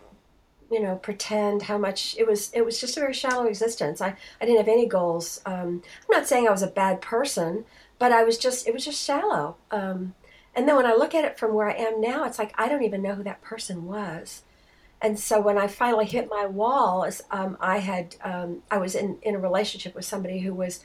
You 0.70 0.82
know, 0.82 0.98
pretend 0.98 1.64
how 1.64 1.78
much 1.78 2.16
it 2.18 2.28
was. 2.28 2.52
It 2.54 2.66
was 2.66 2.80
just 2.80 2.98
a 2.98 3.00
very 3.00 3.14
shallow 3.14 3.46
existence. 3.46 4.02
I, 4.02 4.16
I 4.42 4.46
didn't 4.46 4.58
have 4.58 4.68
any 4.68 4.86
goals. 4.86 5.42
Um, 5.46 5.82
I'm 5.84 6.12
not 6.12 6.28
saying 6.28 6.48
I 6.48 6.52
was 6.52 6.62
a 6.62 6.68
bad 6.68 7.02
person, 7.02 7.64
but 8.00 8.12
I 8.12 8.24
was 8.24 8.38
just. 8.38 8.68
It 8.68 8.74
was 8.74 8.84
just 8.84 9.04
shallow. 9.04 9.56
Um, 9.72 10.14
and 10.56 10.68
then 10.68 10.76
when 10.76 10.86
I 10.86 10.94
look 10.94 11.14
at 11.16 11.24
it 11.24 11.38
from 11.38 11.54
where 11.54 11.70
I 11.70 11.76
am 11.76 12.02
now, 12.02 12.26
it's 12.26 12.40
like 12.40 12.54
I 12.58 12.68
don't 12.68 12.84
even 12.84 13.02
know 13.02 13.16
who 13.16 13.24
that 13.24 13.42
person 13.42 13.86
was. 13.86 14.44
And 15.02 15.20
so 15.20 15.40
when 15.40 15.58
I 15.58 15.68
finally 15.68 16.06
hit 16.06 16.30
my 16.30 16.46
wall, 16.48 17.08
um, 17.30 17.58
I 17.62 17.78
had 17.78 18.16
um, 18.24 18.64
I 18.72 18.78
was 18.78 18.96
in, 18.96 19.20
in 19.22 19.36
a 19.36 19.40
relationship 19.40 19.94
with 19.96 20.06
somebody 20.06 20.40
who 20.40 20.54
was 20.54 20.84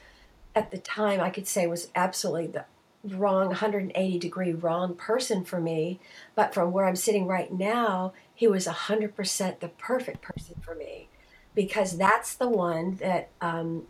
at 0.54 0.70
the 0.70 0.78
time 0.78 1.20
I 1.20 1.30
could 1.30 1.48
say 1.48 1.66
was 1.66 1.88
absolutely 1.94 2.48
the 2.48 2.64
wrong 3.04 3.48
180 3.48 4.18
degree 4.18 4.52
wrong 4.52 4.94
person 4.94 5.44
for 5.44 5.60
me. 5.60 6.00
But 6.34 6.54
from 6.54 6.72
where 6.72 6.86
I'm 6.86 6.96
sitting 6.96 7.26
right 7.26 7.52
now, 7.52 8.12
he 8.34 8.46
was 8.46 8.66
100% 8.66 9.60
the 9.60 9.68
perfect 9.68 10.22
person 10.22 10.56
for 10.60 10.74
me 10.74 11.08
because 11.54 11.98
that's 11.98 12.34
the 12.34 12.48
one 12.48 12.96
that 12.96 13.28
um, 13.40 13.86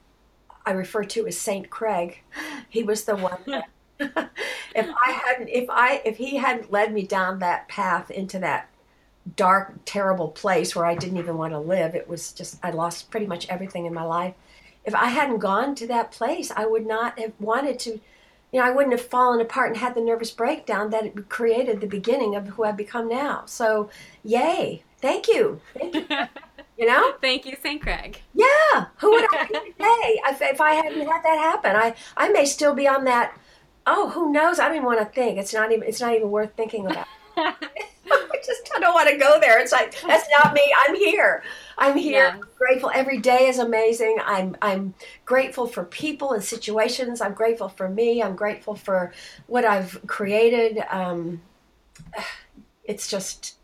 I 0.66 0.72
refer 0.72 1.04
to 1.04 1.26
as 1.26 1.38
Saint 1.38 1.70
Craig. 1.70 2.22
He 2.68 2.82
was 2.82 3.04
the 3.04 3.16
one 3.16 3.38
that 3.46 3.68
if 4.74 4.88
I 4.88 5.12
hadn't, 5.12 5.48
if 5.48 5.68
I, 5.70 6.02
if 6.04 6.16
he 6.16 6.36
hadn't 6.36 6.72
led 6.72 6.92
me 6.92 7.02
down 7.02 7.38
that 7.38 7.68
path 7.68 8.10
into 8.10 8.38
that 8.40 8.68
dark, 9.36 9.74
terrible 9.84 10.28
place 10.28 10.74
where 10.74 10.86
I 10.86 10.96
didn't 10.96 11.18
even 11.18 11.36
want 11.36 11.52
to 11.52 11.58
live, 11.58 11.94
it 11.94 12.08
was 12.08 12.32
just 12.32 12.58
I 12.64 12.70
lost 12.70 13.10
pretty 13.10 13.26
much 13.26 13.48
everything 13.48 13.86
in 13.86 13.94
my 13.94 14.02
life. 14.02 14.34
If 14.84 14.94
I 14.94 15.06
hadn't 15.06 15.38
gone 15.38 15.76
to 15.76 15.86
that 15.88 16.10
place, 16.10 16.50
I 16.50 16.66
would 16.66 16.86
not 16.86 17.18
have 17.18 17.32
wanted 17.38 17.78
to. 17.80 18.00
You 18.52 18.60
know, 18.60 18.66
I 18.66 18.70
wouldn't 18.70 18.92
have 18.92 19.06
fallen 19.06 19.40
apart 19.40 19.70
and 19.70 19.78
had 19.78 19.94
the 19.94 20.00
nervous 20.00 20.30
breakdown 20.30 20.90
that 20.90 21.28
created 21.28 21.80
the 21.80 21.86
beginning 21.86 22.36
of 22.36 22.48
who 22.48 22.64
I've 22.64 22.76
become 22.76 23.08
now. 23.08 23.44
So, 23.46 23.88
yay! 24.22 24.84
Thank 25.00 25.26
you. 25.26 25.60
Thank 25.74 25.94
you. 25.94 26.06
You 26.78 26.88
know? 26.88 27.12
Thank 27.20 27.44
you, 27.44 27.54
St. 27.62 27.80
Craig. 27.80 28.22
Yeah. 28.34 28.86
Who 28.96 29.10
would 29.10 29.26
I 29.32 29.46
be 29.46 29.54
today 29.72 30.20
if, 30.26 30.40
if 30.40 30.60
I 30.60 30.72
hadn't 30.72 31.06
had 31.06 31.22
that 31.22 31.38
happen? 31.38 31.76
I, 31.76 31.94
I 32.16 32.30
may 32.30 32.46
still 32.46 32.74
be 32.74 32.88
on 32.88 33.04
that 33.04 33.38
oh, 33.86 34.10
who 34.10 34.32
knows? 34.32 34.58
I 34.58 34.68
don't 34.68 34.76
even 34.76 34.86
want 34.86 35.00
to 35.00 35.06
think. 35.06 35.38
It's 35.38 35.54
not 35.54 35.72
even. 35.72 35.86
It's 35.86 36.00
not 36.00 36.14
even 36.14 36.30
worth 36.30 36.54
thinking 36.56 36.86
about. 36.86 37.06
Just 38.44 38.70
I 38.74 38.80
don't 38.80 38.94
want 38.94 39.08
to 39.08 39.16
go 39.16 39.38
there. 39.40 39.60
It's 39.60 39.72
like 39.72 39.92
that's 40.02 40.28
not 40.30 40.54
me. 40.54 40.74
I'm 40.86 40.94
here. 40.94 41.42
I'm 41.78 41.96
here. 41.96 42.24
Yeah. 42.24 42.40
grateful. 42.58 42.90
Every 42.94 43.18
day 43.18 43.46
is 43.46 43.58
amazing. 43.58 44.18
I'm 44.24 44.56
I'm 44.62 44.94
grateful 45.24 45.66
for 45.66 45.84
people 45.84 46.32
and 46.32 46.42
situations. 46.42 47.20
I'm 47.20 47.34
grateful 47.34 47.68
for 47.68 47.88
me. 47.88 48.22
I'm 48.22 48.36
grateful 48.36 48.74
for 48.74 49.12
what 49.46 49.64
I've 49.64 50.00
created. 50.06 50.82
Um, 50.90 51.42
it's 52.84 53.08
just 53.08 53.56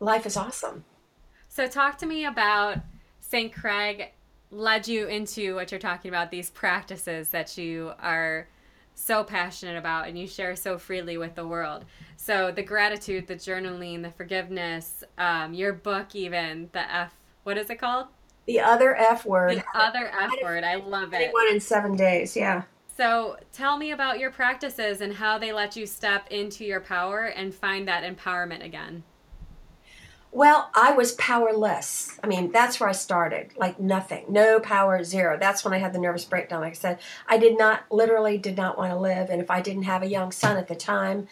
life 0.00 0.26
is 0.26 0.36
awesome. 0.36 0.84
So 1.48 1.66
talk 1.66 1.98
to 1.98 2.06
me 2.06 2.24
about 2.24 2.78
St. 3.20 3.52
Craig 3.52 4.12
led 4.50 4.88
you 4.88 5.06
into 5.06 5.54
what 5.54 5.70
you're 5.70 5.80
talking 5.80 6.08
about 6.08 6.30
these 6.30 6.50
practices 6.50 7.30
that 7.30 7.58
you 7.58 7.92
are 8.00 8.48
so 8.98 9.22
passionate 9.22 9.76
about 9.76 10.08
and 10.08 10.18
you 10.18 10.26
share 10.26 10.56
so 10.56 10.76
freely 10.76 11.16
with 11.16 11.34
the 11.34 11.46
world. 11.46 11.84
So 12.16 12.50
the 12.50 12.62
gratitude, 12.62 13.26
the 13.26 13.36
journaling, 13.36 14.02
the 14.02 14.10
forgiveness, 14.10 15.04
um, 15.16 15.54
your 15.54 15.72
book, 15.72 16.14
even 16.14 16.68
the 16.72 16.92
F. 16.92 17.14
What 17.44 17.56
is 17.56 17.70
it 17.70 17.76
called? 17.78 18.08
The 18.46 18.60
other 18.60 18.96
F 18.96 19.24
word. 19.24 19.56
The 19.58 19.64
other 19.74 20.08
F 20.08 20.32
word. 20.42 20.64
I 20.64 20.76
love 20.76 21.14
it. 21.14 21.32
One 21.32 21.48
in 21.48 21.60
seven 21.60 21.96
days. 21.96 22.36
Yeah. 22.36 22.62
So 22.96 23.36
tell 23.52 23.76
me 23.76 23.92
about 23.92 24.18
your 24.18 24.32
practices 24.32 25.00
and 25.00 25.14
how 25.14 25.38
they 25.38 25.52
let 25.52 25.76
you 25.76 25.86
step 25.86 26.26
into 26.30 26.64
your 26.64 26.80
power 26.80 27.26
and 27.26 27.54
find 27.54 27.86
that 27.86 28.02
empowerment 28.02 28.64
again. 28.64 29.04
Well, 30.30 30.70
I 30.74 30.92
was 30.92 31.12
powerless. 31.12 32.18
I 32.22 32.26
mean, 32.26 32.52
that's 32.52 32.78
where 32.78 32.88
I 32.88 32.92
started. 32.92 33.52
Like 33.56 33.80
nothing, 33.80 34.26
no 34.28 34.60
power, 34.60 35.02
zero. 35.02 35.38
That's 35.38 35.64
when 35.64 35.72
I 35.72 35.78
had 35.78 35.92
the 35.92 35.98
nervous 35.98 36.24
breakdown. 36.24 36.60
Like 36.60 36.72
I 36.72 36.74
said, 36.74 36.98
I 37.26 37.38
did 37.38 37.56
not, 37.56 37.84
literally, 37.90 38.36
did 38.36 38.56
not 38.56 38.76
want 38.76 38.92
to 38.92 38.98
live. 38.98 39.30
And 39.30 39.40
if 39.40 39.50
I 39.50 39.62
didn't 39.62 39.84
have 39.84 40.02
a 40.02 40.06
young 40.06 40.30
son 40.30 40.58
at 40.58 40.68
the 40.68 40.76
time, 40.76 41.28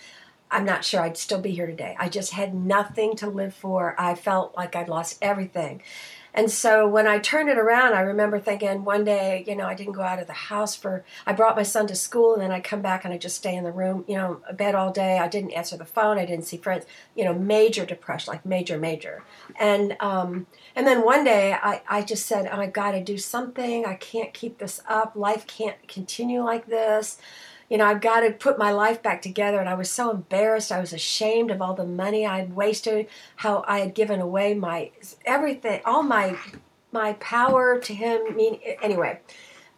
I'm 0.50 0.65
not 0.65 0.85
sure 0.85 1.00
I'd 1.00 1.17
still 1.19 1.41
be 1.41 1.50
here 1.50 1.67
today. 1.67 1.97
I 1.99 2.09
just 2.09 2.33
had 2.33 2.55
nothing 2.55 3.17
to 3.17 3.29
live 3.29 3.55
for. 3.55 3.95
I 3.99 4.15
felt 4.15 4.57
like 4.57 4.75
I'd 4.76 4.88
lost 4.88 5.19
everything. 5.21 5.83
And 6.37 6.50
so 6.50 6.87
when 6.87 7.07
I 7.07 7.19
turned 7.19 7.49
it 7.49 7.57
around, 7.57 7.95
I 7.95 8.00
remember 8.00 8.38
thinking 8.38 8.85
one 8.85 9.05
day, 9.05 9.43
you 9.49 9.57
know, 9.57 9.66
I 9.66 9.75
didn't 9.75 9.95
go 9.95 10.02
out 10.02 10.19
of 10.19 10.26
the 10.26 10.35
house 10.35 10.76
for, 10.76 11.02
I 11.26 11.33
brought 11.33 11.57
my 11.57 11.62
son 11.62 11.87
to 11.87 11.95
school 11.95 12.35
and 12.35 12.43
then 12.43 12.52
I'd 12.52 12.62
come 12.62 12.83
back 12.83 13.05
and 13.07 13.14
I'd 13.14 13.23
just 13.23 13.37
stay 13.37 13.57
in 13.57 13.64
the 13.64 13.73
room, 13.73 14.05
you 14.07 14.16
know, 14.16 14.43
bed 14.52 14.75
all 14.75 14.93
day. 14.93 15.19
I 15.19 15.28
didn't 15.28 15.52
answer 15.52 15.78
the 15.78 15.87
phone. 15.87 16.19
I 16.19 16.26
didn't 16.26 16.45
see 16.45 16.59
friends, 16.59 16.85
you 17.14 17.25
know, 17.25 17.33
major 17.33 17.87
depression, 17.87 18.33
like 18.33 18.45
major, 18.45 18.76
major. 18.76 19.25
And, 19.59 19.97
um, 20.00 20.47
and 20.75 20.87
then 20.87 21.07
one 21.07 21.25
day 21.25 21.55
I, 21.55 21.81
I 21.88 22.02
just 22.02 22.26
said, 22.26 22.50
oh, 22.52 22.61
I 22.61 22.66
got 22.66 22.90
to 22.90 23.02
do 23.02 23.16
something. 23.16 23.87
I 23.87 23.95
can't 23.95 24.35
keep 24.35 24.59
this 24.59 24.83
up. 24.87 25.16
Life 25.16 25.47
can't 25.47 25.88
continue 25.88 26.43
like 26.43 26.66
this 26.66 27.16
you 27.68 27.78
know, 27.78 27.87
I've 27.87 28.00
got 28.00 28.20
to 28.20 28.30
put 28.30 28.58
my 28.58 28.70
life 28.70 29.02
back 29.02 29.23
together. 29.23 29.58
And 29.58 29.68
I 29.68 29.75
was 29.75 29.90
so 29.90 30.11
embarrassed. 30.11 30.70
I 30.70 30.80
was 30.80 30.92
ashamed 30.92 31.50
of 31.50 31.61
all 31.61 31.75
the 31.75 31.85
money 31.85 32.25
I 32.25 32.38
had 32.38 32.54
wasted, 32.54 33.08
how 33.37 33.64
I 33.66 33.80
had 33.80 33.94
given 33.94 34.20
away 34.20 34.54
my 34.54 34.92
everything, 35.25 35.80
all 35.85 36.02
my 36.02 36.37
my 36.92 37.14
power 37.14 37.78
to 37.78 37.94
him. 37.94 38.23
I 38.28 38.32
mean, 38.32 38.61
anyway. 38.82 39.20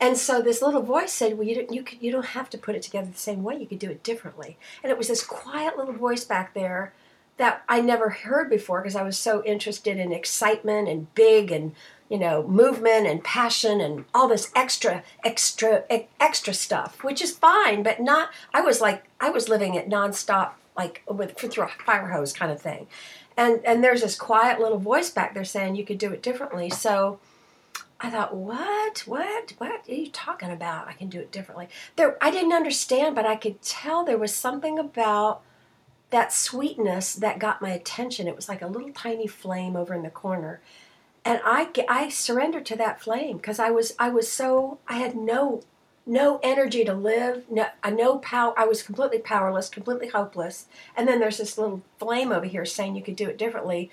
And 0.00 0.16
so 0.16 0.40
this 0.40 0.62
little 0.62 0.82
voice 0.82 1.12
said, 1.12 1.36
"Well, 1.36 1.48
you 1.48 1.56
don't, 1.56 1.72
you 1.72 1.82
could, 1.82 2.00
you 2.00 2.12
don't 2.12 2.26
have 2.26 2.48
to 2.50 2.58
put 2.58 2.76
it 2.76 2.82
together 2.82 3.08
the 3.10 3.18
same 3.18 3.42
way. 3.42 3.56
You 3.56 3.66
could 3.66 3.80
do 3.80 3.90
it 3.90 4.04
differently." 4.04 4.56
And 4.82 4.92
it 4.92 4.98
was 4.98 5.08
this 5.08 5.24
quiet 5.24 5.76
little 5.76 5.94
voice 5.94 6.24
back 6.24 6.54
there 6.54 6.92
that 7.38 7.62
I 7.68 7.80
never 7.80 8.10
heard 8.10 8.50
before 8.50 8.80
because 8.80 8.96
I 8.96 9.02
was 9.02 9.16
so 9.16 9.42
interested 9.44 9.96
in 9.96 10.12
excitement 10.12 10.88
and 10.88 11.12
big 11.14 11.50
and 11.50 11.72
you 12.08 12.18
know, 12.18 12.46
movement 12.46 13.06
and 13.06 13.22
passion 13.22 13.80
and 13.80 14.04
all 14.14 14.28
this 14.28 14.50
extra, 14.54 15.02
extra, 15.24 15.84
extra 16.18 16.54
stuff, 16.54 17.04
which 17.04 17.20
is 17.20 17.32
fine, 17.32 17.82
but 17.82 18.00
not. 18.00 18.30
I 18.54 18.60
was 18.62 18.80
like, 18.80 19.04
I 19.20 19.30
was 19.30 19.48
living 19.48 19.74
it 19.74 19.88
nonstop, 19.88 20.52
like 20.76 21.02
with 21.08 21.38
through 21.38 21.64
a 21.64 21.68
fire 21.68 22.08
hose 22.08 22.32
kind 22.32 22.50
of 22.50 22.60
thing, 22.60 22.86
and 23.36 23.60
and 23.64 23.84
there's 23.84 24.02
this 24.02 24.16
quiet 24.16 24.60
little 24.60 24.78
voice 24.78 25.10
back 25.10 25.34
there 25.34 25.44
saying 25.44 25.76
you 25.76 25.84
could 25.84 25.98
do 25.98 26.12
it 26.12 26.22
differently. 26.22 26.70
So. 26.70 27.20
I 28.00 28.10
thought, 28.10 28.32
what, 28.32 29.00
what, 29.06 29.54
what 29.58 29.72
are 29.72 29.92
you 29.92 30.08
talking 30.12 30.52
about? 30.52 30.86
I 30.86 30.92
can 30.92 31.08
do 31.08 31.18
it 31.18 31.32
differently. 31.32 31.68
There, 31.96 32.16
I 32.22 32.30
didn't 32.30 32.52
understand, 32.52 33.16
but 33.16 33.26
I 33.26 33.34
could 33.34 33.60
tell 33.60 34.04
there 34.04 34.16
was 34.16 34.32
something 34.32 34.78
about 34.78 35.42
that 36.10 36.32
sweetness 36.32 37.14
that 37.14 37.38
got 37.40 37.60
my 37.60 37.70
attention. 37.70 38.28
It 38.28 38.36
was 38.36 38.48
like 38.48 38.62
a 38.62 38.68
little 38.68 38.90
tiny 38.90 39.26
flame 39.26 39.74
over 39.74 39.94
in 39.94 40.02
the 40.02 40.10
corner, 40.10 40.60
and 41.24 41.40
I 41.44 41.68
I 41.88 42.08
surrendered 42.08 42.66
to 42.66 42.76
that 42.76 43.00
flame 43.00 43.36
because 43.36 43.58
I 43.58 43.70
was 43.70 43.94
I 43.98 44.08
was 44.08 44.30
so 44.30 44.78
I 44.88 44.94
had 44.94 45.14
no 45.14 45.62
no 46.08 46.40
energy 46.42 46.84
to 46.84 46.94
live, 46.94 47.44
no 47.50 47.66
no 47.90 48.18
power. 48.18 48.54
I 48.58 48.64
was 48.64 48.82
completely 48.82 49.18
powerless, 49.18 49.68
completely 49.68 50.08
hopeless. 50.08 50.66
And 50.96 51.06
then 51.06 51.20
there's 51.20 51.36
this 51.36 51.58
little 51.58 51.82
flame 51.98 52.32
over 52.32 52.46
here 52.46 52.64
saying 52.64 52.96
you 52.96 53.02
could 53.02 53.16
do 53.16 53.28
it 53.28 53.36
differently. 53.36 53.90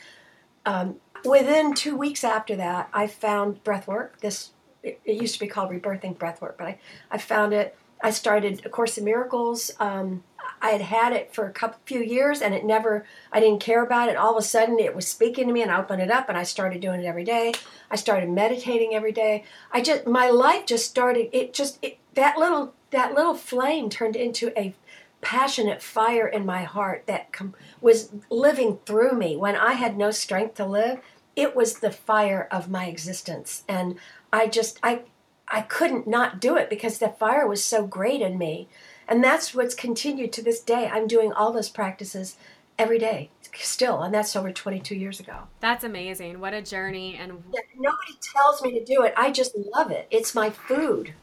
Um, 0.66 0.96
within 1.26 1.74
two 1.74 1.96
weeks 1.98 2.24
after 2.24 2.56
that, 2.56 2.90
I 2.94 3.08
found 3.08 3.64
breath 3.64 3.88
work. 3.88 4.20
This 4.22 4.52
it, 4.82 5.00
it, 5.04 5.22
used 5.22 5.34
to 5.36 5.40
be 5.40 5.48
called 5.48 5.72
rebirthing 5.72 6.18
breath 6.18 6.42
work, 6.42 6.58
but 6.58 6.68
I, 6.68 6.80
I 7.12 7.18
found 7.18 7.54
it. 7.54 7.78
I 8.02 8.12
started 8.12 8.66
A 8.66 8.70
Course 8.70 8.98
in 8.98 9.04
Miracles. 9.04 9.72
Um, 9.80 10.24
I 10.62 10.70
had 10.72 10.82
had 10.82 11.14
it 11.14 11.34
for 11.34 11.46
a 11.46 11.52
couple 11.52 11.80
few 11.86 12.02
years 12.02 12.42
and 12.42 12.54
it 12.54 12.66
never 12.66 13.06
I 13.32 13.40
didn't 13.40 13.60
care 13.60 13.84
about 13.84 14.10
it. 14.10 14.18
All 14.18 14.32
of 14.32 14.44
a 14.44 14.48
sudden 14.48 14.80
it 14.80 14.96
was 14.96 15.08
speaking 15.08 15.48
to 15.48 15.54
me 15.54 15.62
and 15.62 15.72
I 15.72 15.80
opened 15.80 16.02
it 16.02 16.12
up 16.12 16.30
and 16.30 16.38
I 16.38 16.44
started 16.44 16.82
doing 16.82 17.02
it 17.02 17.08
every 17.08 17.24
day. 17.24 17.54
I 17.92 17.96
started 17.96 18.30
meditating 18.30 18.94
every 18.94 19.12
day. 19.12 19.44
I 19.72 19.82
just 19.82 20.08
my 20.08 20.30
life 20.30 20.66
just 20.66 20.90
started 20.90 21.30
it 21.32 21.54
just 21.54 21.80
it, 21.82 21.98
that 22.16 22.38
little 22.38 22.74
that 22.92 23.14
little 23.14 23.36
flame 23.36 23.90
turned 23.90 24.16
into 24.16 24.58
a 24.58 24.74
passionate 25.22 25.82
fire 25.82 26.28
in 26.28 26.46
my 26.46 26.64
heart 26.64 27.04
that 27.08 27.34
com- 27.34 27.56
was 27.82 28.12
living 28.30 28.78
through 28.86 29.12
me 29.14 29.36
when 29.36 29.56
I 29.56 29.74
had 29.74 29.98
no 29.98 30.12
strength 30.12 30.54
to 30.56 30.66
live. 30.66 31.00
It 31.36 31.56
was 31.56 31.80
the 31.80 31.92
fire 31.92 32.48
of 32.52 32.70
my 32.70 32.86
existence, 32.86 33.64
and 33.68 33.98
I 34.32 34.48
just 34.48 34.80
I 34.84 35.02
I 35.48 35.62
couldn't 35.62 36.08
not 36.08 36.40
do 36.40 36.56
it 36.56 36.70
because 36.70 37.00
the 37.00 37.10
fire 37.10 37.48
was 37.48 37.64
so 37.64 37.86
great 37.86 38.22
in 38.22 38.38
me, 38.38 38.70
and 39.08 39.24
that's 39.24 39.54
what's 39.54 39.76
continued 39.76 40.34
to 40.34 40.42
this 40.42 40.60
day. 40.60 40.90
I'm 40.92 41.08
doing 41.08 41.32
all 41.34 41.52
those 41.52 41.70
practices 41.70 42.38
every 42.78 43.00
day 43.00 43.30
still, 43.58 44.02
and 44.02 44.14
that's 44.14 44.36
over 44.36 44.52
22 44.52 44.96
years 44.96 45.20
ago. 45.20 45.44
That's 45.62 45.84
amazing. 45.84 46.40
What 46.40 46.54
a 46.54 46.62
journey! 46.62 47.16
And 47.16 47.44
yeah, 47.54 47.62
nobody 47.76 48.14
tells 48.34 48.62
me 48.62 48.78
to 48.78 48.84
do 48.84 49.04
it. 49.04 49.14
I 49.16 49.32
just 49.32 49.56
love 49.74 49.92
it. 49.92 50.08
It's 50.12 50.36
my 50.36 50.50
food. 50.50 51.14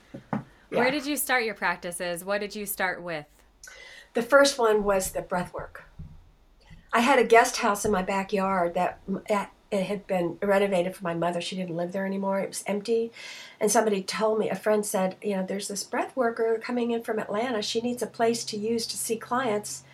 Where 0.71 0.91
did 0.91 1.05
you 1.05 1.17
start 1.17 1.45
your 1.45 1.55
practices? 1.55 2.25
What 2.25 2.41
did 2.41 2.57
you 2.57 2.65
start 2.65 3.03
with? 3.03 3.27
The 4.15 4.23
first 4.23 4.59
one 4.59 4.85
was 4.85 5.11
the 5.11 5.21
breath 5.21 5.53
work. 5.53 5.85
I 6.93 7.01
had 7.01 7.19
a 7.19 7.25
guest 7.25 7.59
house 7.59 7.85
in 7.85 7.91
my 7.91 8.03
backyard 8.03 8.75
that 8.75 9.01
it 9.73 9.87
had 9.87 10.07
been 10.07 10.37
renovated 10.43 10.95
for 10.95 11.02
my 11.02 11.14
mother. 11.14 11.41
She 11.41 11.57
didn't 11.57 11.76
live 11.76 11.93
there 11.93 12.05
anymore. 12.05 12.38
It 12.38 12.49
was 12.49 12.62
empty. 12.67 13.11
And 13.59 13.73
somebody 13.73 14.02
told 14.02 14.38
me, 14.38 14.50
a 14.50 14.55
friend 14.55 14.85
said, 14.85 15.17
you 15.23 15.35
know, 15.35 15.47
there's 15.47 15.69
this 15.69 15.83
breath 15.83 16.14
worker 16.14 16.61
coming 16.62 16.91
in 16.91 17.02
from 17.02 17.19
Atlanta. 17.19 17.62
She 17.62 17.81
needs 17.81 18.02
a 18.02 18.07
place 18.07 18.45
to 18.45 18.59
use 18.59 18.87
to 18.87 18.99
see 18.99 19.17
clients. 19.17 19.85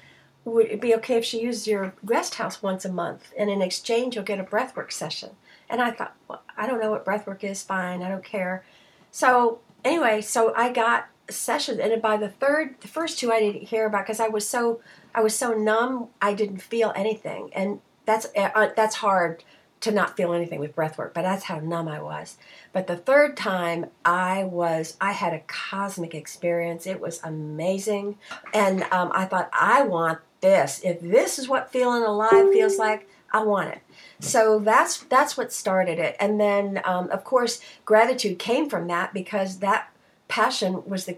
Would 0.44 0.66
it 0.66 0.80
be 0.80 0.94
okay 0.96 1.16
if 1.16 1.24
she 1.24 1.40
used 1.40 1.68
your 1.68 1.94
guest 2.04 2.34
house 2.34 2.60
once 2.60 2.84
a 2.84 2.92
month? 2.92 3.32
And 3.38 3.48
in 3.48 3.62
exchange, 3.62 4.16
you'll 4.16 4.24
get 4.24 4.40
a 4.40 4.44
breathwork 4.44 4.90
session. 4.90 5.30
And 5.70 5.80
I 5.80 5.92
thought, 5.92 6.16
well, 6.26 6.42
I 6.56 6.66
don't 6.66 6.80
know 6.80 6.90
what 6.90 7.04
breathwork 7.04 7.44
is. 7.44 7.62
Fine, 7.62 8.02
I 8.02 8.08
don't 8.08 8.24
care. 8.24 8.64
So 9.12 9.60
anyway, 9.84 10.22
so 10.22 10.52
I 10.56 10.72
got 10.72 11.06
sessions, 11.30 11.78
and 11.78 12.00
by 12.02 12.16
the 12.16 12.30
third, 12.30 12.80
the 12.80 12.88
first 12.88 13.18
two 13.18 13.30
I 13.30 13.38
didn't 13.38 13.64
hear 13.64 13.86
about 13.86 14.06
because 14.06 14.18
I 14.18 14.28
was 14.28 14.48
so 14.48 14.80
I 15.14 15.20
was 15.20 15.36
so 15.36 15.52
numb, 15.52 16.08
I 16.22 16.32
didn't 16.32 16.62
feel 16.62 16.92
anything, 16.96 17.50
and 17.52 17.80
that's 18.06 18.26
uh, 18.34 18.50
uh, 18.54 18.70
that's 18.74 18.96
hard 18.96 19.44
to 19.80 19.90
not 19.92 20.16
feel 20.16 20.32
anything 20.32 20.60
with 20.60 20.74
breath 20.74 20.98
work, 20.98 21.14
but 21.14 21.22
that's 21.22 21.44
how 21.44 21.60
numb 21.60 21.88
I 21.88 22.00
was. 22.00 22.36
But 22.72 22.86
the 22.86 22.96
third 22.96 23.36
time, 23.36 23.86
I 24.04 24.44
was 24.44 24.96
I 25.00 25.12
had 25.12 25.34
a 25.34 25.40
cosmic 25.40 26.14
experience. 26.14 26.86
It 26.86 27.00
was 27.00 27.20
amazing, 27.22 28.18
and 28.52 28.82
um, 28.84 29.10
I 29.14 29.24
thought 29.24 29.50
I 29.52 29.82
want 29.82 30.18
this. 30.40 30.80
If 30.84 31.00
this 31.00 31.38
is 31.38 31.48
what 31.48 31.72
feeling 31.72 32.02
alive 32.02 32.52
feels 32.52 32.78
like, 32.78 33.08
I 33.32 33.42
want 33.42 33.70
it. 33.70 33.80
So 34.20 34.58
that's 34.58 34.98
that's 35.04 35.36
what 35.36 35.52
started 35.52 35.98
it, 35.98 36.16
and 36.18 36.40
then 36.40 36.80
um, 36.84 37.10
of 37.10 37.24
course 37.24 37.60
gratitude 37.84 38.38
came 38.38 38.68
from 38.68 38.86
that 38.88 39.14
because 39.14 39.58
that 39.58 39.90
passion 40.28 40.84
was 40.84 41.06
the 41.06 41.14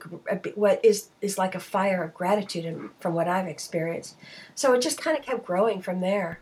what 0.55 0.83
is 0.85 1.09
is 1.21 1.37
like 1.37 1.55
a 1.55 1.61
fire 1.61 2.02
of 2.02 2.14
gratitude 2.14 2.90
from 3.00 3.14
what 3.14 3.29
I've 3.29 3.49
experienced. 3.49 4.17
So 4.55 4.73
it 4.73 4.81
just 4.81 5.00
kind 5.00 5.19
of 5.19 5.25
kept 5.25 5.45
growing 5.45 5.83
from 5.83 6.00
there. 6.00 6.40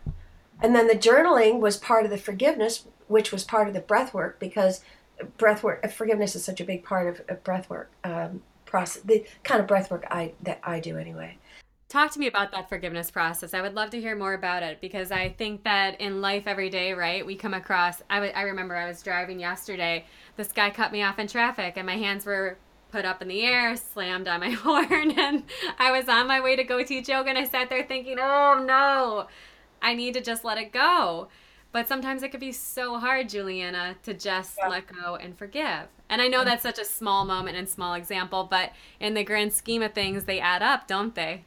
And 0.63 0.75
then 0.75 0.89
the 0.89 0.95
journaling 0.95 1.61
was 1.61 1.77
part 1.77 2.05
of 2.05 2.11
the 2.11 2.19
forgiveness, 2.19 2.87
which 3.07 3.33
was 3.33 3.45
part 3.45 3.69
of 3.69 3.75
the 3.75 3.81
breath 3.81 4.13
work 4.13 4.39
because 4.39 4.83
breath 5.37 5.63
work 5.63 5.89
forgiveness 5.91 6.37
is 6.37 6.45
such 6.45 6.61
a 6.61 6.65
big 6.65 6.85
part 6.85 7.07
of, 7.07 7.29
of 7.29 7.43
breath 7.43 7.69
work 7.69 7.91
um, 8.05 8.43
process 8.65 9.03
the 9.03 9.25
kind 9.43 9.61
of 9.61 9.67
breath 9.67 9.91
work 9.91 10.07
I 10.11 10.33
that 10.43 10.61
I 10.63 10.81
do 10.81 10.97
anyway. 10.97 11.39
Talk 11.89 12.11
to 12.13 12.19
me 12.19 12.27
about 12.27 12.53
that 12.53 12.69
forgiveness 12.69 13.11
process. 13.11 13.55
I 13.55 13.63
would 13.63 13.75
love 13.75 13.89
to 13.91 14.01
hear 14.01 14.15
more 14.15 14.35
about 14.35 14.63
it 14.63 14.79
because 14.83 15.11
I 15.11 15.31
think 15.31 15.65
that 15.65 15.99
in 16.03 16.21
life 16.21 16.43
every 16.47 16.69
day, 16.69 16.93
right, 16.93 17.25
we 17.25 17.35
come 17.35 17.55
across. 17.55 18.03
I, 18.11 18.17
w- 18.17 18.33
I 18.35 18.43
remember 18.43 18.77
I 18.77 18.87
was 18.87 19.03
driving 19.03 19.41
yesterday. 19.41 20.05
This 20.37 20.53
guy 20.53 20.69
cut 20.69 20.93
me 20.93 21.03
off 21.03 21.19
in 21.19 21.27
traffic, 21.27 21.79
and 21.79 21.87
my 21.87 21.97
hands 21.97 22.27
were 22.27 22.59
put 22.93 23.07
up 23.07 23.23
in 23.23 23.29
the 23.29 23.41
air, 23.41 23.75
slammed 23.75 24.29
on 24.29 24.41
my 24.41 24.51
horn, 24.65 25.19
and 25.19 25.45
I 25.79 25.91
was 25.91 26.11
on 26.11 26.27
my 26.27 26.43
way 26.43 26.57
to 26.57 26.65
go 26.65 26.85
teach 26.85 27.09
yoga. 27.09 27.31
And 27.31 27.39
I 27.39 27.45
sat 27.45 27.71
there 27.71 27.85
thinking, 27.85 28.19
oh 28.21 28.63
no, 28.67 29.27
I 29.83 29.95
need 29.95 30.15
to 30.15 30.21
just 30.21 30.45
let 30.45 30.59
it 30.59 30.73
go. 30.73 31.29
But 31.71 31.87
sometimes 31.87 32.23
it 32.23 32.31
could 32.31 32.41
be 32.41 32.53
so 32.53 32.99
hard, 32.99 33.29
Juliana, 33.29 33.97
to 34.05 34.15
just 34.15 34.57
yeah. 34.59 34.69
let 34.69 34.87
go 34.87 35.17
and 35.17 35.37
forgive. 35.37 35.89
And 36.09 36.23
I 36.23 36.29
know 36.29 36.39
mm-hmm. 36.39 36.49
that's 36.49 36.63
such 36.63 36.79
a 36.79 36.85
small 36.85 37.25
moment 37.25 37.59
and 37.59 37.69
small 37.69 37.95
example, 37.95 38.45
but 38.45 38.73
in 38.99 39.15
the 39.15 39.25
grand 39.25 39.53
scheme 39.53 39.83
of 39.83 39.93
things, 39.93 40.25
they 40.25 40.41
add 40.41 40.63
up, 40.63 40.87
don't 40.87 41.15
they? 41.15 41.45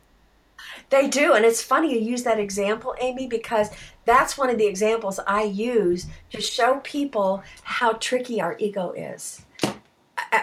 They 0.89 1.08
do. 1.08 1.34
And 1.34 1.44
it's 1.44 1.63
funny 1.63 1.94
you 1.94 2.00
use 2.00 2.24
that 2.24 2.39
example, 2.39 2.96
Amy, 3.02 3.28
because 3.28 3.72
that's 4.06 4.38
one 4.38 4.50
of 4.50 4.60
the 4.60 4.67
examples 4.67 5.20
I 5.26 5.44
use 5.44 6.06
to 6.32 6.41
show 6.41 6.80
people 6.84 7.44
how 7.63 7.94
tricky 7.94 8.39
our 8.39 8.56
ego 8.60 8.91
is. 8.91 9.44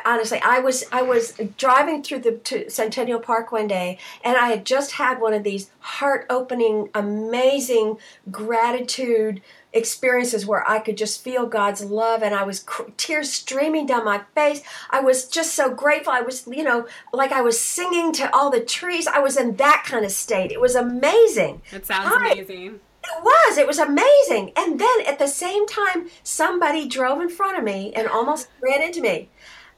Honestly, 0.05 0.41
I 0.43 0.61
was 0.61 0.85
I 0.93 1.03
was 1.03 1.39
driving 1.57 2.03
through 2.03 2.21
the 2.21 2.65
Centennial 2.69 3.21
Park 3.21 3.53
one 3.53 3.67
day, 3.67 3.99
and 4.25 4.37
I 4.37 4.49
had 4.49 4.65
just 4.65 4.93
had 4.93 5.21
one 5.21 5.35
of 5.35 5.45
these 5.45 5.71
heart-opening, 5.81 6.91
amazing 6.95 7.99
gratitude 8.31 9.41
experiences 9.73 10.47
where 10.47 10.69
I 10.69 10.79
could 10.79 10.97
just 10.97 11.23
feel 11.23 11.47
God's 11.47 11.85
love 11.85 12.23
and 12.23 12.35
I 12.35 12.43
was 12.43 12.61
cr- 12.61 12.91
tears 12.97 13.31
streaming 13.31 13.87
down 13.87 14.05
my 14.05 14.23
face. 14.35 14.63
I 14.91 15.01
was 15.01 15.29
just 15.29 15.55
so 15.55 15.73
grateful. 15.73 16.13
I 16.13 16.23
was, 16.23 16.47
you 16.47 16.65
know, 16.65 16.87
like 17.13 17.33
I 17.33 17.43
was 17.43 17.61
singing 17.61 18.13
to 18.15 18.35
all 18.35 18.51
the 18.51 18.61
trees. 18.61 19.07
I 19.07 19.19
was 19.19 19.37
in 19.37 19.57
that 19.57 19.85
kind 19.87 20.05
of 20.07 20.11
state. 20.11 20.53
It 20.53 20.61
was 20.61 20.75
amazing. 20.75 21.61
It 21.71 21.85
sounds 21.85 22.11
I, 22.11 22.33
amazing. 22.33 22.81
It 23.05 23.23
was. 23.23 23.59
It 23.59 23.67
was 23.67 23.79
amazing. 23.79 24.53
And 24.57 24.79
then 24.79 25.07
at 25.07 25.19
the 25.19 25.29
same 25.29 25.67
time, 25.67 26.09
somebody 26.23 26.87
drove 26.87 27.21
in 27.21 27.29
front 27.29 27.59
of 27.59 27.65
me 27.65 27.93
and 27.95 28.09
almost 28.09 28.49
ran 28.63 28.83
into 28.83 29.01
me. 29.01 29.31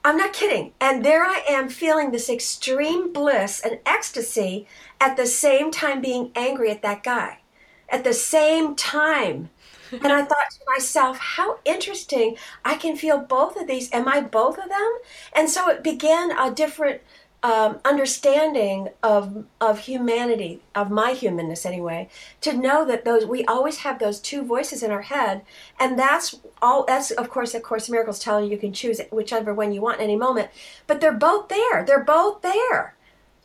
I'm 0.04 0.16
not 0.16 0.32
kidding. 0.32 0.72
And 0.80 1.04
there 1.04 1.24
I 1.24 1.42
am 1.48 1.68
feeling 1.68 2.10
this 2.10 2.30
extreme 2.30 3.12
bliss 3.12 3.60
and 3.60 3.80
ecstasy 3.84 4.66
at 5.00 5.16
the 5.16 5.26
same 5.26 5.70
time 5.70 6.00
being 6.00 6.30
angry 6.34 6.70
at 6.70 6.82
that 6.82 7.02
guy. 7.02 7.40
At 7.88 8.04
the 8.04 8.14
same 8.14 8.74
time 8.76 9.50
and 9.92 10.12
I 10.12 10.22
thought 10.22 10.50
to 10.50 10.58
myself, 10.68 11.18
how 11.18 11.58
interesting. 11.64 12.36
I 12.64 12.76
can 12.76 12.96
feel 12.96 13.18
both 13.18 13.56
of 13.56 13.66
these. 13.66 13.92
Am 13.92 14.06
I 14.06 14.20
both 14.20 14.58
of 14.58 14.68
them? 14.68 14.98
And 15.34 15.50
so 15.50 15.68
it 15.68 15.82
began 15.82 16.30
a 16.30 16.52
different 16.52 17.00
um, 17.42 17.80
understanding 17.84 18.88
of 19.02 19.44
of 19.60 19.80
humanity, 19.80 20.60
of 20.74 20.90
my 20.90 21.12
humanness 21.12 21.64
anyway, 21.64 22.08
to 22.42 22.52
know 22.52 22.84
that 22.84 23.04
those 23.04 23.24
we 23.24 23.44
always 23.46 23.78
have 23.78 23.98
those 23.98 24.20
two 24.20 24.44
voices 24.44 24.82
in 24.82 24.90
our 24.90 25.02
head, 25.02 25.42
and 25.78 25.98
that's 25.98 26.38
all. 26.60 26.84
That's 26.86 27.10
of 27.10 27.30
course, 27.30 27.54
of 27.54 27.62
course, 27.62 27.88
miracles 27.88 28.18
telling 28.18 28.44
you 28.44 28.52
you 28.52 28.58
can 28.58 28.72
choose 28.72 29.00
whichever 29.10 29.54
one 29.54 29.72
you 29.72 29.80
want 29.80 30.00
any 30.00 30.16
moment, 30.16 30.50
but 30.86 31.00
they're 31.00 31.12
both 31.12 31.48
there. 31.48 31.84
They're 31.84 32.04
both 32.04 32.42
there. 32.42 32.94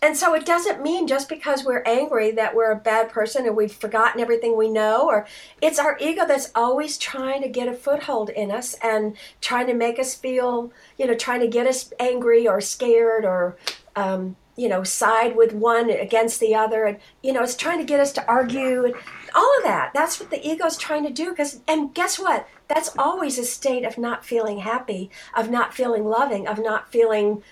And 0.01 0.15
so 0.15 0.35
it 0.35 0.45
doesn't 0.45 0.83
mean 0.83 1.07
just 1.07 1.27
because 1.29 1.63
we're 1.63 1.81
angry 1.83 2.29
that 2.31 2.53
we're 2.53 2.71
a 2.71 2.75
bad 2.75 3.09
person 3.09 3.47
and 3.47 3.55
we've 3.55 3.71
forgotten 3.71 4.21
everything 4.21 4.55
we 4.55 4.69
know, 4.69 5.07
or 5.07 5.25
it's 5.61 5.79
our 5.79 5.97
ego 5.99 6.27
that's 6.27 6.51
always 6.53 6.97
trying 6.97 7.41
to 7.41 7.47
get 7.47 7.67
a 7.67 7.73
foothold 7.73 8.29
in 8.29 8.51
us 8.51 8.75
and 8.83 9.15
trying 9.41 9.65
to 9.67 9.73
make 9.73 9.97
us 9.97 10.13
feel, 10.13 10.71
you 10.97 11.07
know, 11.07 11.15
trying 11.15 11.39
to 11.39 11.47
get 11.47 11.65
us 11.65 11.91
angry 11.99 12.47
or 12.47 12.61
scared 12.61 13.25
or, 13.25 13.55
um, 13.95 14.35
you 14.55 14.69
know, 14.69 14.83
side 14.83 15.35
with 15.35 15.53
one 15.53 15.89
against 15.89 16.39
the 16.39 16.55
other. 16.55 16.85
And, 16.85 16.97
you 17.21 17.33
know, 17.33 17.43
it's 17.43 17.55
trying 17.55 17.79
to 17.79 17.85
get 17.85 17.99
us 17.99 18.13
to 18.13 18.27
argue 18.27 18.85
and 18.85 18.95
all 19.33 19.57
of 19.57 19.63
that. 19.63 19.91
That's 19.93 20.19
what 20.19 20.29
the 20.29 20.45
ego 20.47 20.65
is 20.65 20.77
trying 20.77 21.03
to 21.05 21.11
do. 21.11 21.31
Because, 21.31 21.61
and 21.67 21.93
guess 21.93 22.17
what? 22.17 22.47
That's 22.67 22.95
always 22.97 23.37
a 23.37 23.45
state 23.45 23.83
of 23.83 23.97
not 23.97 24.25
feeling 24.25 24.59
happy, 24.59 25.11
of 25.35 25.49
not 25.49 25.73
feeling 25.73 26.05
loving, 26.05 26.47
of 26.47 26.59
not 26.59 26.91
feeling 26.91 27.43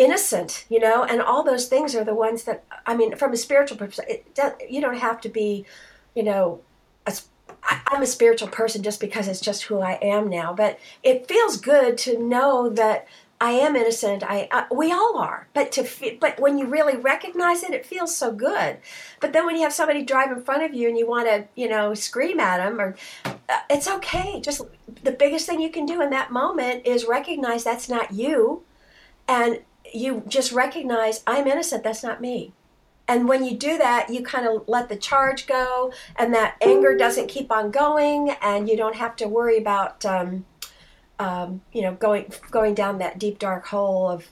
innocent, 0.00 0.64
you 0.70 0.80
know, 0.80 1.04
and 1.04 1.20
all 1.20 1.42
those 1.42 1.66
things 1.66 1.94
are 1.94 2.04
the 2.04 2.14
ones 2.14 2.44
that 2.44 2.64
I 2.86 2.96
mean, 2.96 3.16
from 3.16 3.34
a 3.34 3.36
spiritual 3.36 3.76
perspective, 3.76 4.24
you 4.68 4.80
don't 4.80 4.96
have 4.96 5.20
to 5.20 5.28
be, 5.28 5.66
you 6.14 6.22
know, 6.22 6.62
a, 7.06 7.12
I'm 7.86 8.00
a 8.00 8.06
spiritual 8.06 8.48
person 8.48 8.82
just 8.82 8.98
because 8.98 9.28
it's 9.28 9.40
just 9.40 9.64
who 9.64 9.80
I 9.80 9.98
am 10.00 10.30
now. 10.30 10.54
But 10.54 10.78
it 11.02 11.28
feels 11.28 11.58
good 11.58 11.98
to 11.98 12.18
know 12.18 12.70
that 12.70 13.06
I 13.42 13.52
am 13.52 13.74
innocent. 13.74 14.22
I 14.22 14.48
uh, 14.50 14.64
we 14.70 14.92
all 14.92 15.16
are, 15.16 15.48
but 15.54 15.72
to 15.72 15.88
but 16.20 16.38
when 16.38 16.58
you 16.58 16.66
really 16.66 16.96
recognize 16.96 17.62
it, 17.62 17.72
it 17.72 17.86
feels 17.86 18.14
so 18.14 18.32
good. 18.32 18.78
But 19.18 19.32
then 19.32 19.46
when 19.46 19.56
you 19.56 19.62
have 19.62 19.72
somebody 19.72 20.02
drive 20.02 20.30
in 20.30 20.42
front 20.42 20.62
of 20.62 20.74
you 20.74 20.88
and 20.88 20.98
you 20.98 21.08
want 21.08 21.26
to, 21.26 21.48
you 21.54 21.68
know, 21.68 21.94
scream 21.94 22.38
at 22.38 22.58
them, 22.58 22.78
or 22.78 22.96
uh, 23.24 23.60
it's 23.70 23.88
okay. 23.88 24.40
Just 24.42 24.60
the 25.02 25.12
biggest 25.12 25.46
thing 25.46 25.60
you 25.60 25.70
can 25.70 25.86
do 25.86 26.02
in 26.02 26.10
that 26.10 26.30
moment 26.30 26.86
is 26.86 27.06
recognize 27.06 27.64
that's 27.64 27.88
not 27.88 28.12
you, 28.12 28.62
and 29.26 29.60
you 29.92 30.22
just 30.28 30.52
recognize 30.52 31.22
I'm 31.26 31.46
innocent, 31.46 31.82
that's 31.82 32.02
not 32.02 32.20
me. 32.20 32.52
And 33.08 33.26
when 33.26 33.44
you 33.44 33.56
do 33.56 33.76
that, 33.78 34.10
you 34.10 34.22
kind 34.22 34.46
of 34.46 34.68
let 34.68 34.88
the 34.88 34.96
charge 34.96 35.48
go, 35.48 35.92
and 36.14 36.32
that 36.32 36.56
anger 36.60 36.96
doesn't 36.96 37.26
keep 37.28 37.50
on 37.50 37.72
going, 37.72 38.36
and 38.40 38.68
you 38.68 38.76
don't 38.76 38.94
have 38.94 39.16
to 39.16 39.26
worry 39.26 39.58
about, 39.58 40.04
um, 40.04 40.44
um, 41.20 41.60
you 41.72 41.82
know, 41.82 41.94
going 41.94 42.32
going 42.50 42.74
down 42.74 42.98
that 42.98 43.18
deep 43.18 43.38
dark 43.38 43.66
hole 43.66 44.08
of 44.08 44.26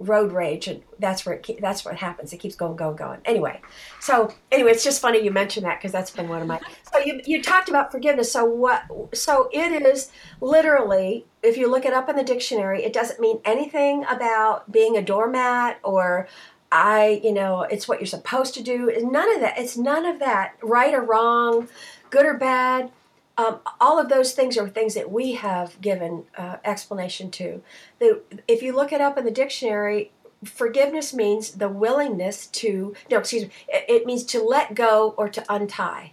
road 0.00 0.32
rage, 0.32 0.66
and 0.66 0.82
that's 0.98 1.24
where 1.24 1.36
it 1.36 1.60
that's 1.60 1.84
what 1.84 1.96
happens. 1.96 2.32
It 2.32 2.38
keeps 2.38 2.56
going, 2.56 2.74
going, 2.74 2.96
going. 2.96 3.20
Anyway, 3.24 3.60
so 4.00 4.34
anyway, 4.50 4.72
it's 4.72 4.82
just 4.82 5.00
funny 5.00 5.22
you 5.22 5.30
mentioned 5.30 5.64
that 5.64 5.78
because 5.78 5.92
that's 5.92 6.10
been 6.10 6.28
one 6.28 6.42
of 6.42 6.48
my. 6.48 6.60
So 6.92 6.98
you 6.98 7.20
you 7.24 7.40
talked 7.40 7.68
about 7.68 7.92
forgiveness. 7.92 8.32
So 8.32 8.44
what? 8.44 8.82
So 9.14 9.48
it 9.52 9.80
is 9.82 10.10
literally, 10.40 11.24
if 11.44 11.56
you 11.56 11.70
look 11.70 11.84
it 11.84 11.94
up 11.94 12.08
in 12.08 12.16
the 12.16 12.24
dictionary, 12.24 12.82
it 12.82 12.92
doesn't 12.92 13.20
mean 13.20 13.40
anything 13.44 14.04
about 14.10 14.72
being 14.72 14.96
a 14.96 15.02
doormat 15.02 15.78
or 15.84 16.26
I, 16.72 17.20
you 17.22 17.32
know, 17.32 17.62
it's 17.62 17.86
what 17.86 18.00
you're 18.00 18.06
supposed 18.06 18.54
to 18.54 18.62
do. 18.62 18.92
None 19.00 19.32
of 19.34 19.40
that. 19.40 19.56
It's 19.56 19.76
none 19.76 20.04
of 20.04 20.18
that. 20.18 20.56
Right 20.60 20.92
or 20.92 21.02
wrong, 21.02 21.68
good 22.10 22.26
or 22.26 22.34
bad. 22.34 22.90
Um, 23.36 23.60
all 23.80 23.98
of 23.98 24.08
those 24.08 24.32
things 24.32 24.56
are 24.56 24.68
things 24.68 24.94
that 24.94 25.10
we 25.10 25.32
have 25.32 25.80
given 25.80 26.24
uh, 26.38 26.56
explanation 26.64 27.30
to. 27.32 27.62
The, 27.98 28.20
if 28.46 28.62
you 28.62 28.74
look 28.74 28.92
it 28.92 29.00
up 29.00 29.18
in 29.18 29.24
the 29.24 29.30
dictionary, 29.30 30.12
forgiveness 30.44 31.12
means 31.12 31.52
the 31.52 31.68
willingness 31.68 32.46
to, 32.48 32.94
no, 33.10 33.18
excuse 33.18 33.44
me, 33.44 33.50
it, 33.68 34.06
means 34.06 34.24
to 34.24 34.42
let 34.42 34.74
go 34.74 35.14
or 35.16 35.28
to 35.28 35.44
untie, 35.52 36.12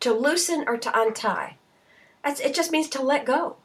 to 0.00 0.12
loosen 0.12 0.64
or 0.66 0.76
to 0.76 1.00
untie. 1.00 1.56
That's, 2.24 2.40
it 2.40 2.54
just 2.54 2.72
means 2.72 2.88
to 2.90 3.02
let 3.02 3.24
go. 3.24 3.56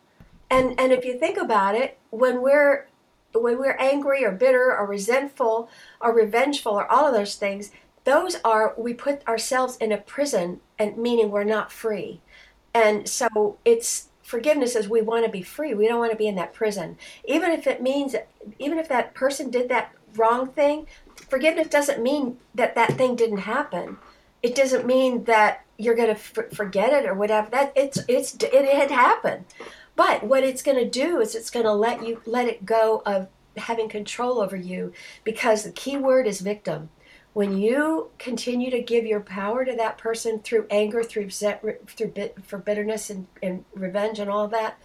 And, 0.50 0.80
and 0.80 0.92
if 0.92 1.06
you 1.06 1.18
think 1.18 1.38
about 1.38 1.76
it, 1.76 1.98
when 2.12 2.42
we're 2.42 2.88
when 3.34 3.60
we're 3.60 3.78
angry 3.78 4.24
or 4.24 4.32
bitter 4.32 4.76
or 4.76 4.86
resentful 4.86 5.70
or 6.00 6.14
revengeful 6.14 6.72
or 6.72 6.90
all 6.90 7.08
of 7.08 7.14
those 7.14 7.36
things, 7.36 7.72
those 8.06 8.38
are 8.46 8.74
we 8.78 8.94
put 8.94 9.28
ourselves 9.28 9.78
in 9.78 9.92
a 9.92 9.98
prison 9.98 10.62
and 10.80 10.98
meaning 10.98 11.32
we're 11.32 11.44
not 11.44 11.72
free. 11.72 12.22
And 12.76 13.08
so 13.08 13.58
it's 13.64 14.10
forgiveness 14.22 14.76
is 14.76 14.90
we 14.90 15.02
want 15.02 15.26
to 15.26 15.32
be 15.32 15.42
free. 15.42 15.74
We 15.74 15.88
don't 15.88 16.00
want 16.00 16.12
to 16.12 16.18
be 16.18 16.28
in 16.28 16.36
that 16.36 16.54
prison. 16.54 16.98
Even 17.24 17.52
if 17.52 17.68
it 17.68 17.82
means 17.82 18.16
even 18.60 18.78
if 18.78 18.90
that 18.90 19.14
person 19.16 19.50
did 19.50 19.70
that 19.70 19.94
wrong 20.18 20.48
thing, 20.48 20.86
forgiveness 21.30 21.70
doesn't 21.70 22.04
mean 22.04 22.38
that 22.54 22.76
that 22.76 22.98
thing 22.98 23.16
didn't 23.16 23.38
happen. 23.38 23.98
It 24.44 24.56
doesn't 24.56 24.86
mean 24.86 25.24
that 25.24 25.66
you're 25.78 25.96
going 25.96 26.14
to 26.14 26.22
f- 26.22 26.54
forget 26.54 26.92
it 26.92 27.08
or 27.08 27.14
whatever. 27.14 27.50
That 27.50 27.72
it's 27.78 28.00
it's 28.10 28.36
it 28.42 28.76
had 28.76 28.92
happened. 28.92 29.46
But 29.96 30.24
what 30.24 30.44
it's 30.44 30.62
going 30.62 30.78
to 30.78 30.90
do 30.90 31.22
is 31.22 31.34
it's 31.34 31.50
going 31.50 31.66
to 31.66 31.74
let 31.74 32.06
you 32.06 32.22
let 32.26 32.48
it 32.48 32.66
go 32.66 33.02
of 33.06 33.30
having 33.56 33.88
control 33.88 34.42
over 34.42 34.58
you 34.58 34.92
because 35.24 35.64
the 35.64 35.72
key 35.72 35.96
word 35.96 36.28
is 36.28 36.42
victim. 36.42 36.90
When 37.36 37.58
you 37.58 38.12
continue 38.18 38.72
to 38.72 38.82
give 38.82 39.06
your 39.06 39.20
power 39.20 39.66
to 39.66 39.76
that 39.76 39.98
person 39.98 40.40
through 40.40 40.68
anger, 40.70 41.04
through 41.04 41.32
through 41.32 42.08
bit, 42.08 42.38
for 42.46 42.58
bitterness 42.58 43.10
and, 43.10 43.28
and 43.44 43.66
revenge 43.74 44.20
and 44.20 44.30
all 44.30 44.48
that, 44.48 44.80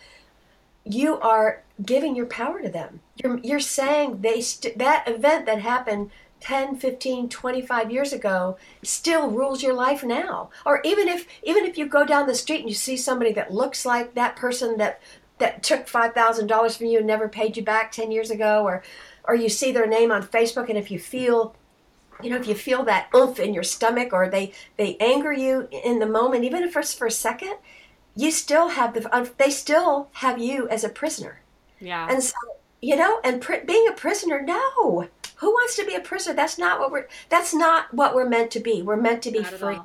you 0.85 1.21
are 1.21 1.63
giving 1.81 2.17
your 2.17 2.27
power 2.27 2.61
to 2.61 2.69
them. 2.69 3.03
You're, 3.23 3.39
you're 3.39 3.61
saying 3.61 4.23
they 4.23 4.41
st- 4.41 4.79
that 4.79 5.07
event 5.07 5.47
that 5.47 5.61
happened 5.61 6.11
10 6.41 6.75
15 6.79 7.29
25 7.29 7.91
years 7.93 8.13
ago 8.13 8.57
still 8.83 9.31
rules 9.31 9.63
your 9.63 9.75
life 9.75 10.03
now 10.03 10.51
or 10.67 10.81
even 10.85 11.07
if 11.07 11.29
even 11.45 11.65
if 11.67 11.79
you 11.79 11.87
go 11.87 12.05
down 12.05 12.27
the 12.27 12.35
street 12.35 12.61
and 12.61 12.69
you 12.69 12.75
see 12.75 12.97
somebody 12.97 13.33
that 13.33 13.53
looks 13.53 13.87
like 13.87 14.15
that 14.15 14.35
person 14.35 14.77
that 14.79 15.01
that 15.39 15.63
took 15.63 15.87
$5000 15.87 16.77
from 16.77 16.87
you 16.87 16.99
and 16.99 17.07
never 17.07 17.29
paid 17.29 17.57
you 17.57 17.63
back 17.63 17.93
10 17.93 18.11
years 18.11 18.31
ago 18.31 18.65
or 18.65 18.83
or 19.25 19.35
you 19.35 19.51
see 19.51 19.71
their 19.71 19.87
name 19.87 20.11
on 20.11 20.23
facebook 20.23 20.71
and 20.71 20.79
if 20.79 20.91
you 20.91 20.99
feel 20.99 21.55
you 22.23 22.31
know 22.31 22.37
if 22.37 22.47
you 22.47 22.55
feel 22.55 22.83
that 22.85 23.09
oomph 23.15 23.39
in 23.39 23.55
your 23.55 23.63
stomach 23.63 24.13
or 24.13 24.29
they 24.29 24.53
they 24.77 24.97
anger 25.01 25.33
you 25.33 25.69
in 25.71 25.99
the 25.99 26.07
moment 26.07 26.45
even 26.45 26.63
if 26.63 26.77
it's 26.77 26.95
for 26.95 27.07
a 27.07 27.11
second 27.11 27.57
you 28.17 28.31
still 28.31 28.69
have 28.69 28.95
the 28.95 29.31
they 29.39 29.51
still 29.51 30.09
have 30.15 30.39
you 30.39 30.69
as 30.69 30.85
a 30.85 30.89
prisoner 30.89 31.41
yeah 31.81 32.09
and 32.11 32.23
so 32.23 32.35
you 32.81 32.97
know 32.97 33.21
and 33.25 33.41
pr- 33.41 33.65
being 33.67 33.87
a 33.89 33.93
prisoner 33.93 34.41
no 34.43 35.09
who 35.41 35.51
wants 35.51 35.75
to 35.77 35.87
be 35.87 35.95
a 35.95 36.01
prisoner? 36.01 36.35
That's 36.35 36.59
not 36.59 36.79
what 36.79 36.93
we're. 36.93 37.09
That's 37.31 37.55
not 37.55 37.93
what 37.95 38.15
we're 38.15 38.29
meant 38.29 38.51
to 38.53 38.61
be. 38.61 38.83
We're 38.83 38.97
meant 38.97 39.23
to 39.23 39.31
be 39.31 39.41
not 39.41 39.55
free. 39.55 39.79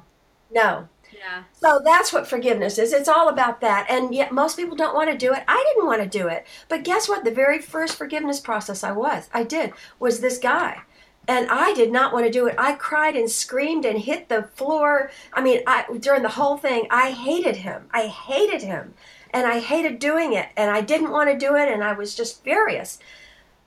No. 0.52 0.90
Yeah. 1.18 1.44
So 1.54 1.82
that's 1.84 2.12
what 2.12 2.28
forgiveness 2.28 2.78
is. 2.78 2.92
It's 2.92 3.08
all 3.08 3.30
about 3.30 3.62
that. 3.62 3.88
And 3.90 4.14
yet 4.14 4.34
most 4.34 4.58
people 4.58 4.76
don't 4.76 4.94
want 4.94 5.10
to 5.10 5.18
do 5.18 5.34
it. 5.34 5.44
I 5.48 5.64
didn't 5.68 5.88
want 5.88 6.02
to 6.04 6.10
do 6.10 6.28
it. 6.28 6.46
But 6.68 6.84
guess 6.84 7.08
what? 7.08 7.24
The 7.24 7.32
very 7.32 7.60
first 7.60 7.96
forgiveness 7.96 8.42
process 8.42 8.84
I 8.84 8.92
was, 8.92 9.30
I 9.34 9.44
did, 9.44 9.72
was 9.98 10.20
this 10.20 10.38
guy. 10.38 10.82
And 11.28 11.50
I 11.50 11.74
did 11.74 11.92
not 11.92 12.14
want 12.14 12.26
to 12.26 12.32
do 12.32 12.48
it. 12.48 12.56
I 12.58 12.74
cried 12.74 13.16
and 13.16 13.30
screamed 13.30 13.86
and 13.86 14.00
hit 14.00 14.30
the 14.30 14.44
floor. 14.56 15.12
I 15.34 15.42
mean, 15.42 15.62
I 15.66 15.86
during 16.00 16.24
the 16.24 16.30
whole 16.30 16.58
thing, 16.58 16.88
I 16.90 17.12
hated 17.12 17.58
him. 17.58 17.88
I 17.92 18.08
hated 18.08 18.62
him. 18.62 18.94
And 19.32 19.46
I 19.46 19.60
hated 19.60 20.00
doing 20.00 20.34
it. 20.34 20.50
And 20.56 20.72
I 20.72 20.82
didn't 20.82 21.12
want 21.12 21.30
to 21.30 21.38
do 21.38 21.56
it 21.56 21.70
and 21.70 21.84
I 21.84 21.94
was 21.94 22.16
just 22.16 22.44
furious. 22.44 23.00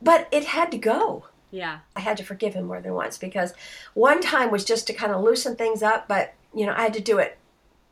But 0.01 0.29
it 0.31 0.45
had 0.45 0.71
to 0.71 0.79
go. 0.79 1.27
Yeah. 1.51 1.81
I 1.97 2.01
had 2.01 2.17
to 2.19 2.25
forgive 2.25 2.55
him 2.55 2.67
more 2.67 2.81
than 2.81 2.95
once 2.95 3.19
because 3.19 3.55
one 3.95 4.21
time 4.21 4.51
was 4.51 4.65
just 4.65 4.87
to 4.87 4.93
kind 4.93 5.13
of 5.13 5.23
loosen 5.23 5.57
things 5.57 5.83
up, 5.83 6.07
but 6.09 6.35
you 6.55 6.67
know, 6.67 6.75
I 6.77 6.83
had 6.83 6.95
to 6.95 7.01
do 7.01 7.19
it, 7.19 7.39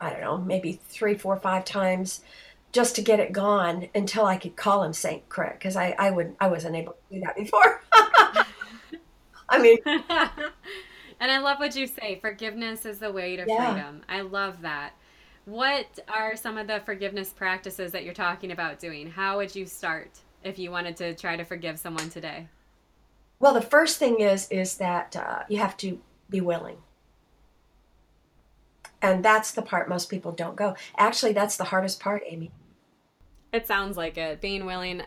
I 0.01 0.11
don't 0.11 0.21
know, 0.21 0.39
maybe 0.39 0.81
three, 0.89 1.15
four, 1.15 1.37
five 1.37 1.65
times 1.65 2.23
just 2.73 2.95
to 2.97 3.03
get 3.03 3.21
it 3.21 3.33
gone 3.33 3.89
until 3.95 4.27
I 4.27 4.37
could 4.37 4.57
call 4.57 4.83
him 4.83 4.93
Saint 4.93 5.29
Craig 5.29 5.55
because 5.55 5.77
I, 5.77 5.95
I 5.99 6.11
would 6.11 6.37
I 6.39 6.49
wasn't 6.49 6.77
able 6.77 6.93
to 6.93 7.15
do 7.15 7.21
that 7.21 7.37
before. 7.37 7.83
I 9.49 9.59
mean 9.59 9.79
And 11.19 11.31
I 11.31 11.39
love 11.39 11.59
what 11.59 11.75
you 11.75 11.87
say. 11.87 12.19
Forgiveness 12.21 12.85
is 12.85 12.99
the 12.99 13.11
way 13.11 13.37
to 13.37 13.45
yeah. 13.47 13.73
freedom. 13.73 14.03
I 14.09 14.21
love 14.21 14.61
that. 14.63 14.93
What 15.47 15.99
are 16.09 16.37
some 16.37 16.59
of 16.59 16.67
the 16.67 16.81
forgiveness 16.81 17.33
practices 17.33 17.93
that 17.93 18.05
you're 18.05 18.13
talking 18.13 18.53
about 18.53 18.79
doing? 18.81 19.11
How 19.11 19.37
would 19.39 19.55
you 19.55 19.65
start 19.65 20.11
if 20.45 20.59
you 20.59 20.71
wanted 20.71 20.97
to 20.99 21.15
try 21.15 21.37
to 21.37 21.45
forgive 21.45 21.79
someone 21.79 22.11
today? 22.11 22.49
Well, 23.39 23.55
the 23.55 23.63
first 23.63 23.99
thing 23.99 24.21
is 24.21 24.49
is 24.51 24.77
that 24.79 25.17
uh, 25.17 25.45
you 25.49 25.59
have 25.59 25.77
to 25.79 26.01
be 26.29 26.41
willing, 26.41 26.79
and 29.01 29.25
that's 29.25 29.53
the 29.53 29.63
part 29.63 29.89
most 29.89 30.11
people 30.11 30.33
don't 30.33 30.57
go. 30.57 30.75
Actually, 30.97 31.33
that's 31.33 31.57
the 31.57 31.65
hardest 31.65 32.01
part, 32.01 32.23
Amy. 32.27 32.51
It 33.53 33.67
sounds 33.67 33.97
like 33.97 34.19
it. 34.19 34.41
Being 34.41 34.67
willing, 34.67 35.03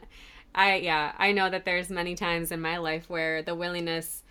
I 0.55 0.75
yeah, 0.75 1.13
I 1.17 1.31
know 1.31 1.49
that 1.49 1.65
there's 1.65 1.89
many 1.89 2.15
times 2.15 2.51
in 2.51 2.61
my 2.61 2.77
life 2.77 3.09
where 3.09 3.41
the 3.41 3.55
willingness, 3.55 4.23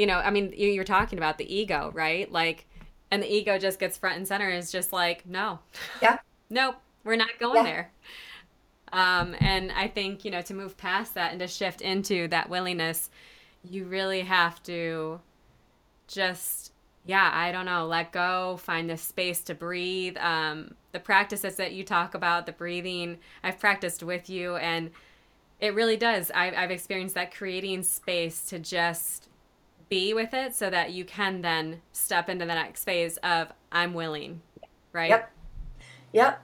you 0.00 0.06
know, 0.06 0.16
I 0.16 0.30
mean, 0.30 0.54
you're 0.56 0.82
talking 0.82 1.18
about 1.18 1.36
the 1.36 1.54
ego, 1.54 1.90
right? 1.92 2.32
Like, 2.32 2.64
and 3.10 3.22
the 3.22 3.30
ego 3.30 3.58
just 3.58 3.78
gets 3.78 3.98
front 3.98 4.16
and 4.16 4.26
center. 4.26 4.48
Is 4.48 4.72
just 4.72 4.94
like, 4.94 5.26
no, 5.26 5.58
yeah, 6.00 6.16
nope, 6.50 6.76
we're 7.04 7.16
not 7.16 7.38
going 7.38 7.56
yeah. 7.56 7.62
there. 7.70 7.92
Um, 8.94 9.36
and 9.40 9.70
I 9.70 9.88
think, 9.88 10.24
you 10.24 10.30
know, 10.30 10.40
to 10.40 10.54
move 10.54 10.78
past 10.78 11.14
that 11.14 11.32
and 11.32 11.40
to 11.40 11.46
shift 11.46 11.82
into 11.82 12.28
that 12.28 12.48
willingness, 12.48 13.10
you 13.62 13.84
really 13.84 14.22
have 14.22 14.62
to 14.64 15.20
just, 16.08 16.72
yeah, 17.04 17.30
I 17.32 17.52
don't 17.52 17.66
know, 17.66 17.86
let 17.86 18.10
go, 18.10 18.56
find 18.56 18.88
the 18.88 18.96
space 18.96 19.42
to 19.44 19.54
breathe. 19.54 20.16
Um, 20.16 20.76
the 20.92 20.98
practices 20.98 21.56
that 21.56 21.72
you 21.72 21.84
talk 21.84 22.14
about, 22.14 22.46
the 22.46 22.52
breathing, 22.52 23.18
I've 23.44 23.60
practiced 23.60 24.02
with 24.02 24.30
you, 24.30 24.56
and 24.56 24.92
it 25.60 25.74
really 25.74 25.98
does. 25.98 26.30
I've, 26.34 26.54
I've 26.54 26.70
experienced 26.70 27.14
that 27.16 27.34
creating 27.34 27.82
space 27.82 28.46
to 28.46 28.58
just 28.58 29.29
be 29.90 30.14
with 30.14 30.32
it 30.32 30.54
so 30.54 30.70
that 30.70 30.92
you 30.92 31.04
can 31.04 31.42
then 31.42 31.82
step 31.92 32.30
into 32.30 32.46
the 32.46 32.54
next 32.54 32.84
phase 32.84 33.18
of 33.18 33.52
I'm 33.70 33.92
willing, 33.92 34.40
right? 34.92 35.10
Yep. 35.10 35.32
Yep. 36.12 36.42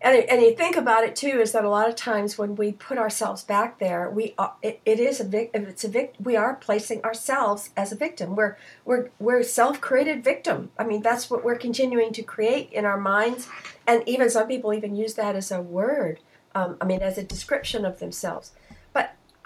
And, 0.00 0.16
and 0.30 0.40
you 0.40 0.54
think 0.54 0.76
about 0.76 1.02
it 1.02 1.16
too 1.16 1.40
is 1.40 1.50
that 1.52 1.64
a 1.64 1.68
lot 1.68 1.88
of 1.88 1.96
times 1.96 2.38
when 2.38 2.54
we 2.54 2.70
put 2.70 2.98
ourselves 2.98 3.42
back 3.42 3.80
there 3.80 4.08
we 4.08 4.32
are, 4.38 4.54
it, 4.62 4.80
it 4.86 5.00
is 5.00 5.18
a 5.18 5.24
vic, 5.24 5.50
it's 5.52 5.82
a 5.82 5.88
vic, 5.88 6.14
we 6.20 6.36
are 6.36 6.54
placing 6.54 7.02
ourselves 7.02 7.70
as 7.76 7.90
a 7.90 7.96
victim. 7.96 8.36
We're 8.36 8.56
we're 8.84 9.10
we're 9.18 9.42
self-created 9.42 10.22
victim. 10.22 10.70
I 10.78 10.84
mean 10.84 11.02
that's 11.02 11.28
what 11.28 11.44
we're 11.44 11.58
continuing 11.58 12.12
to 12.12 12.22
create 12.22 12.72
in 12.72 12.84
our 12.84 12.98
minds. 12.98 13.48
And 13.88 14.04
even 14.06 14.30
some 14.30 14.46
people 14.46 14.72
even 14.72 14.94
use 14.94 15.14
that 15.14 15.34
as 15.34 15.50
a 15.50 15.60
word 15.60 16.20
um, 16.54 16.76
i 16.80 16.84
mean 16.84 17.00
as 17.00 17.18
a 17.18 17.22
description 17.22 17.84
of 17.84 17.98
themselves 17.98 18.52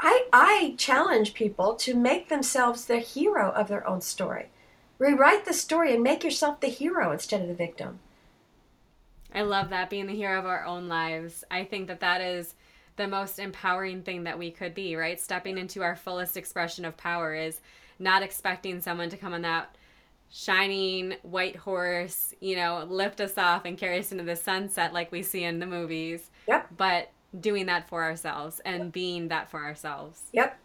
i 0.02 0.26
i 0.32 0.74
challenge 0.76 1.32
people 1.32 1.74
to 1.74 1.94
make 1.94 2.28
themselves 2.28 2.84
the 2.84 2.98
hero 2.98 3.50
of 3.52 3.68
their 3.68 3.86
own 3.88 4.00
story 4.00 4.50
rewrite 4.98 5.46
the 5.46 5.54
story 5.54 5.94
and 5.94 6.02
make 6.02 6.22
yourself 6.22 6.60
the 6.60 6.68
hero 6.68 7.10
instead 7.12 7.40
of 7.40 7.48
the 7.48 7.54
victim 7.54 7.98
I 9.34 9.42
love 9.42 9.70
that 9.70 9.90
being 9.90 10.06
the 10.06 10.14
hero 10.14 10.38
of 10.38 10.46
our 10.46 10.64
own 10.64 10.88
lives. 10.88 11.44
I 11.50 11.64
think 11.64 11.88
that 11.88 12.00
that 12.00 12.20
is 12.20 12.54
the 12.96 13.08
most 13.08 13.38
empowering 13.38 14.02
thing 14.02 14.24
that 14.24 14.38
we 14.38 14.50
could 14.50 14.74
be, 14.74 14.96
right? 14.96 15.20
Stepping 15.20 15.56
into 15.56 15.82
our 15.82 15.96
fullest 15.96 16.36
expression 16.36 16.84
of 16.84 16.96
power 16.96 17.34
is 17.34 17.60
not 17.98 18.22
expecting 18.22 18.80
someone 18.80 19.08
to 19.10 19.16
come 19.16 19.32
on 19.32 19.42
that 19.42 19.76
shining 20.30 21.14
white 21.22 21.56
horse, 21.56 22.34
you 22.40 22.56
know, 22.56 22.86
lift 22.88 23.20
us 23.20 23.38
off 23.38 23.64
and 23.64 23.78
carry 23.78 23.98
us 23.98 24.12
into 24.12 24.24
the 24.24 24.36
sunset 24.36 24.92
like 24.92 25.12
we 25.12 25.22
see 25.22 25.44
in 25.44 25.58
the 25.58 25.66
movies. 25.66 26.30
Yep. 26.48 26.68
But 26.76 27.10
doing 27.38 27.66
that 27.66 27.88
for 27.88 28.02
ourselves 28.02 28.60
and 28.64 28.92
being 28.92 29.28
that 29.28 29.50
for 29.50 29.60
ourselves. 29.64 30.24
Yep. 30.32 30.58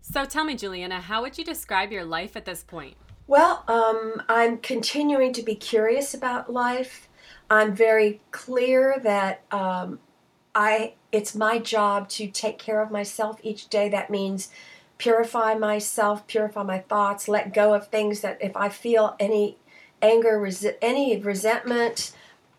So 0.00 0.24
tell 0.24 0.44
me, 0.44 0.56
Juliana, 0.56 1.00
how 1.00 1.22
would 1.22 1.38
you 1.38 1.44
describe 1.44 1.92
your 1.92 2.04
life 2.04 2.36
at 2.36 2.44
this 2.44 2.62
point? 2.62 2.96
Well, 3.26 3.64
um, 3.68 4.22
I'm 4.28 4.58
continuing 4.58 5.32
to 5.34 5.42
be 5.42 5.54
curious 5.54 6.14
about 6.14 6.52
life. 6.52 7.08
I'm 7.48 7.74
very 7.74 8.20
clear 8.32 8.96
that 9.02 9.42
um, 9.52 10.00
I 10.54 10.94
it's 11.12 11.34
my 11.34 11.58
job 11.58 12.08
to 12.08 12.28
take 12.28 12.58
care 12.58 12.80
of 12.82 12.90
myself 12.90 13.38
each 13.42 13.68
day. 13.68 13.88
That 13.88 14.10
means 14.10 14.50
purify 14.98 15.54
myself, 15.54 16.26
purify 16.26 16.62
my 16.62 16.78
thoughts, 16.78 17.28
let 17.28 17.54
go 17.54 17.74
of 17.74 17.88
things 17.88 18.20
that 18.20 18.38
if 18.40 18.56
I 18.56 18.68
feel 18.68 19.16
any 19.18 19.56
anger, 20.02 20.38
resi- 20.38 20.76
any 20.82 21.16
resentment, 21.16 22.12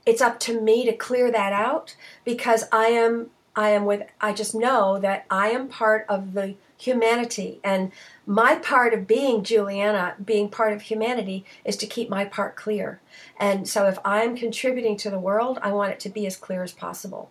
it's 0.05 0.21
up 0.21 0.39
to 0.41 0.59
me 0.59 0.85
to 0.85 0.93
clear 0.93 1.31
that 1.31 1.53
out 1.53 1.95
because 2.23 2.65
I 2.71 2.87
am 2.87 3.29
I 3.55 3.71
am 3.71 3.85
with, 3.85 4.03
I 4.21 4.33
just 4.33 4.55
know 4.55 4.97
that 4.99 5.25
I 5.29 5.49
am 5.49 5.67
part 5.67 6.05
of 6.07 6.33
the 6.33 6.55
humanity. 6.77 7.59
And 7.63 7.91
my 8.25 8.55
part 8.55 8.93
of 8.93 9.07
being 9.07 9.43
Juliana, 9.43 10.15
being 10.23 10.49
part 10.49 10.73
of 10.73 10.83
humanity, 10.83 11.45
is 11.65 11.75
to 11.77 11.85
keep 11.85 12.09
my 12.09 12.23
part 12.23 12.55
clear. 12.55 13.01
And 13.37 13.67
so 13.67 13.87
if 13.87 13.99
I'm 14.05 14.37
contributing 14.37 14.95
to 14.97 15.09
the 15.09 15.19
world, 15.19 15.59
I 15.61 15.71
want 15.73 15.91
it 15.91 15.99
to 16.01 16.09
be 16.09 16.25
as 16.25 16.37
clear 16.37 16.63
as 16.63 16.71
possible. 16.71 17.29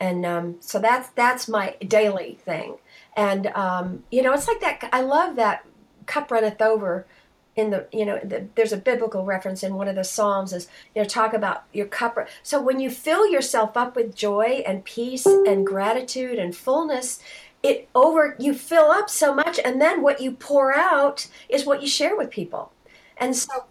And 0.00 0.26
um, 0.26 0.56
so 0.58 0.80
that's 0.80 1.10
that's 1.10 1.48
my 1.48 1.76
daily 1.86 2.38
thing. 2.44 2.78
And 3.16 3.46
um, 3.48 4.02
you 4.10 4.22
know, 4.22 4.32
it's 4.32 4.48
like 4.48 4.60
that. 4.60 4.88
I 4.92 5.02
love 5.02 5.36
that 5.36 5.64
cup 6.06 6.32
runneth 6.32 6.60
over 6.60 7.06
in 7.54 7.70
the 7.70 7.86
you 7.92 8.04
know 8.04 8.18
the, 8.24 8.46
there's 8.54 8.72
a 8.72 8.76
biblical 8.76 9.24
reference 9.24 9.62
in 9.62 9.74
one 9.74 9.88
of 9.88 9.96
the 9.96 10.04
psalms 10.04 10.52
is 10.52 10.68
you 10.94 11.02
know 11.02 11.08
talk 11.08 11.34
about 11.34 11.64
your 11.72 11.86
cup. 11.86 12.18
So 12.42 12.60
when 12.60 12.80
you 12.80 12.90
fill 12.90 13.26
yourself 13.26 13.76
up 13.76 13.96
with 13.96 14.14
joy 14.14 14.62
and 14.66 14.84
peace 14.84 15.26
and 15.26 15.66
gratitude 15.66 16.38
and 16.38 16.56
fullness 16.56 17.20
it 17.62 17.88
over 17.94 18.34
you 18.38 18.54
fill 18.54 18.90
up 18.90 19.08
so 19.08 19.34
much 19.34 19.60
and 19.64 19.80
then 19.80 20.02
what 20.02 20.20
you 20.20 20.32
pour 20.32 20.74
out 20.74 21.28
is 21.48 21.64
what 21.64 21.82
you 21.82 21.88
share 21.88 22.16
with 22.16 22.30
people. 22.30 22.72
And 23.16 23.36
so 23.36 23.66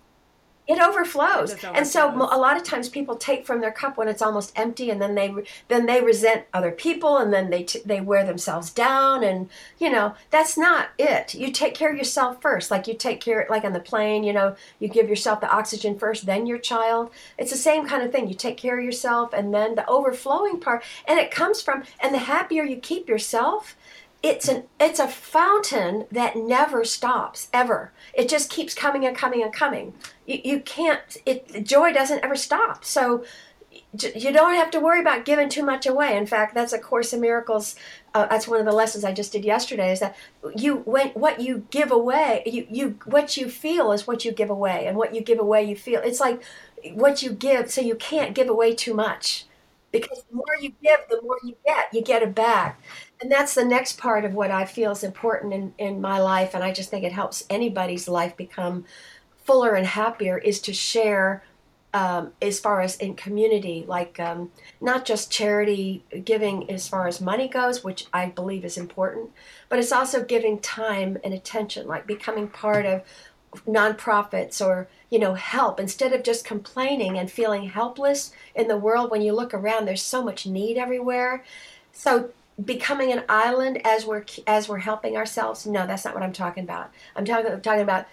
it 0.71 0.81
overflows. 0.81 1.51
It 1.51 1.63
and 1.63 1.85
so 1.85 2.09
a 2.09 2.37
lot 2.37 2.57
of 2.57 2.63
times 2.63 2.87
people 2.87 3.15
take 3.15 3.45
from 3.45 3.61
their 3.61 3.71
cup 3.71 3.97
when 3.97 4.07
it's 4.07 4.21
almost 4.21 4.53
empty 4.55 4.89
and 4.89 5.01
then 5.01 5.15
they 5.15 5.33
then 5.67 5.85
they 5.85 6.01
resent 6.01 6.45
other 6.53 6.71
people 6.71 7.17
and 7.17 7.33
then 7.33 7.49
they 7.49 7.63
t- 7.63 7.81
they 7.85 7.99
wear 7.99 8.25
themselves 8.25 8.69
down 8.69 9.23
and 9.23 9.49
you 9.79 9.89
know 9.89 10.15
that's 10.29 10.57
not 10.57 10.89
it. 10.97 11.33
You 11.33 11.51
take 11.51 11.73
care 11.73 11.91
of 11.91 11.97
yourself 11.97 12.41
first. 12.41 12.71
Like 12.71 12.87
you 12.87 12.93
take 12.93 13.19
care 13.19 13.45
like 13.49 13.63
on 13.63 13.73
the 13.73 13.79
plane 13.79 14.23
you 14.23 14.33
know 14.33 14.55
you 14.79 14.87
give 14.87 15.09
yourself 15.09 15.41
the 15.41 15.51
oxygen 15.51 15.97
first 15.97 16.25
then 16.25 16.45
your 16.45 16.59
child. 16.59 17.11
It's 17.37 17.51
the 17.51 17.57
same 17.57 17.87
kind 17.87 18.03
of 18.03 18.11
thing. 18.11 18.27
You 18.27 18.35
take 18.35 18.57
care 18.57 18.79
of 18.79 18.85
yourself 18.85 19.33
and 19.33 19.53
then 19.53 19.75
the 19.75 19.87
overflowing 19.89 20.59
part 20.59 20.83
and 21.07 21.19
it 21.19 21.31
comes 21.31 21.61
from 21.61 21.83
and 21.99 22.13
the 22.13 22.19
happier 22.19 22.63
you 22.63 22.77
keep 22.77 23.09
yourself 23.09 23.75
it's 24.23 24.47
an 24.47 24.63
it's 24.79 24.99
a 24.99 25.07
fountain 25.07 26.05
that 26.11 26.35
never 26.35 26.83
stops 26.85 27.49
ever. 27.51 27.91
It 28.13 28.29
just 28.29 28.49
keeps 28.49 28.75
coming 28.75 29.05
and 29.05 29.17
coming 29.17 29.41
and 29.41 29.51
coming 29.51 29.93
you, 30.31 30.41
you 30.43 30.59
can't 30.61 31.17
it 31.25 31.65
joy 31.65 31.93
doesn't 31.93 32.23
ever 32.23 32.35
stop. 32.35 32.83
So 32.85 33.23
you 34.15 34.31
don't 34.31 34.55
have 34.55 34.71
to 34.71 34.79
worry 34.79 34.99
about 34.99 35.25
giving 35.25 35.49
too 35.49 35.63
much 35.63 35.85
away. 35.85 36.17
In 36.17 36.25
fact 36.25 36.53
that's 36.55 36.73
a 36.73 36.79
course 36.79 37.13
in 37.13 37.21
miracles 37.21 37.75
uh, 38.13 38.25
that's 38.27 38.47
one 38.47 38.59
of 38.59 38.65
the 38.65 38.73
lessons 38.73 39.05
i 39.05 39.13
just 39.13 39.31
did 39.31 39.45
yesterday 39.45 39.91
is 39.91 40.01
that 40.01 40.15
you 40.55 40.77
when 40.79 41.09
what 41.09 41.39
you 41.39 41.65
give 41.71 41.91
away 41.91 42.43
you 42.45 42.67
you 42.69 42.99
what 43.05 43.37
you 43.37 43.49
feel 43.49 43.93
is 43.93 44.05
what 44.05 44.25
you 44.25 44.33
give 44.33 44.49
away 44.49 44.85
and 44.85 44.97
what 44.97 45.15
you 45.15 45.21
give 45.21 45.39
away 45.39 45.63
you 45.63 45.77
feel 45.77 46.01
it's 46.03 46.19
like 46.19 46.41
what 46.93 47.21
you 47.21 47.31
give 47.31 47.71
so 47.71 47.81
you 47.81 47.95
can't 47.95 48.35
give 48.35 48.49
away 48.49 48.73
too 48.75 48.93
much. 48.93 49.45
Because 49.91 50.23
the 50.29 50.35
more 50.35 50.45
you 50.61 50.71
give 50.81 50.99
the 51.09 51.21
more 51.21 51.37
you 51.43 51.55
get 51.65 51.93
you 51.93 52.01
get 52.01 52.23
it 52.23 52.33
back. 52.33 52.81
And 53.21 53.31
that's 53.31 53.53
the 53.53 53.65
next 53.65 53.97
part 53.97 54.23
of 54.23 54.33
what 54.33 54.49
I 54.49 54.65
feel 54.65 54.91
is 54.91 55.03
important 55.03 55.53
in, 55.53 55.73
in 55.77 56.01
my 56.01 56.19
life, 56.19 56.55
and 56.55 56.63
I 56.63 56.71
just 56.71 56.89
think 56.89 57.03
it 57.03 57.11
helps 57.11 57.45
anybody's 57.49 58.07
life 58.07 58.35
become 58.37 58.85
fuller 59.43 59.73
and 59.75 59.87
happier, 59.87 60.37
is 60.37 60.59
to 60.61 60.73
share 60.73 61.43
um, 61.93 62.31
as 62.41 62.59
far 62.59 62.81
as 62.81 62.95
in 62.97 63.15
community, 63.15 63.83
like 63.87 64.19
um, 64.19 64.51
not 64.79 65.03
just 65.03 65.31
charity 65.31 66.03
giving 66.23 66.69
as 66.69 66.87
far 66.87 67.07
as 67.07 67.19
money 67.19 67.47
goes, 67.47 67.83
which 67.83 68.05
I 68.13 68.27
believe 68.27 68.63
is 68.63 68.77
important, 68.77 69.31
but 69.67 69.77
it's 69.77 69.91
also 69.91 70.23
giving 70.23 70.59
time 70.59 71.17
and 71.23 71.33
attention, 71.33 71.87
like 71.87 72.07
becoming 72.07 72.47
part 72.47 72.85
of 72.85 73.01
nonprofits 73.67 74.65
or 74.65 74.87
you 75.09 75.19
know 75.19 75.33
help. 75.33 75.79
Instead 75.79 76.13
of 76.13 76.23
just 76.23 76.45
complaining 76.45 77.17
and 77.17 77.29
feeling 77.29 77.69
helpless 77.69 78.31
in 78.55 78.69
the 78.69 78.77
world 78.77 79.11
when 79.11 79.21
you 79.21 79.33
look 79.33 79.53
around 79.53 79.85
there's 79.85 80.01
so 80.01 80.23
much 80.23 80.45
need 80.45 80.77
everywhere. 80.77 81.43
So 81.91 82.29
becoming 82.63 83.11
an 83.11 83.23
island 83.29 83.81
as 83.85 84.05
we're 84.05 84.23
as 84.45 84.67
we're 84.67 84.79
helping 84.79 85.17
ourselves? 85.17 85.65
No 85.65 85.87
that's 85.87 86.05
not 86.05 86.13
what 86.13 86.23
i'm 86.23 86.33
talking 86.33 86.63
about. 86.63 86.91
I'm 87.15 87.25
talking, 87.25 87.59
talking 87.61 87.81
about 87.81 88.05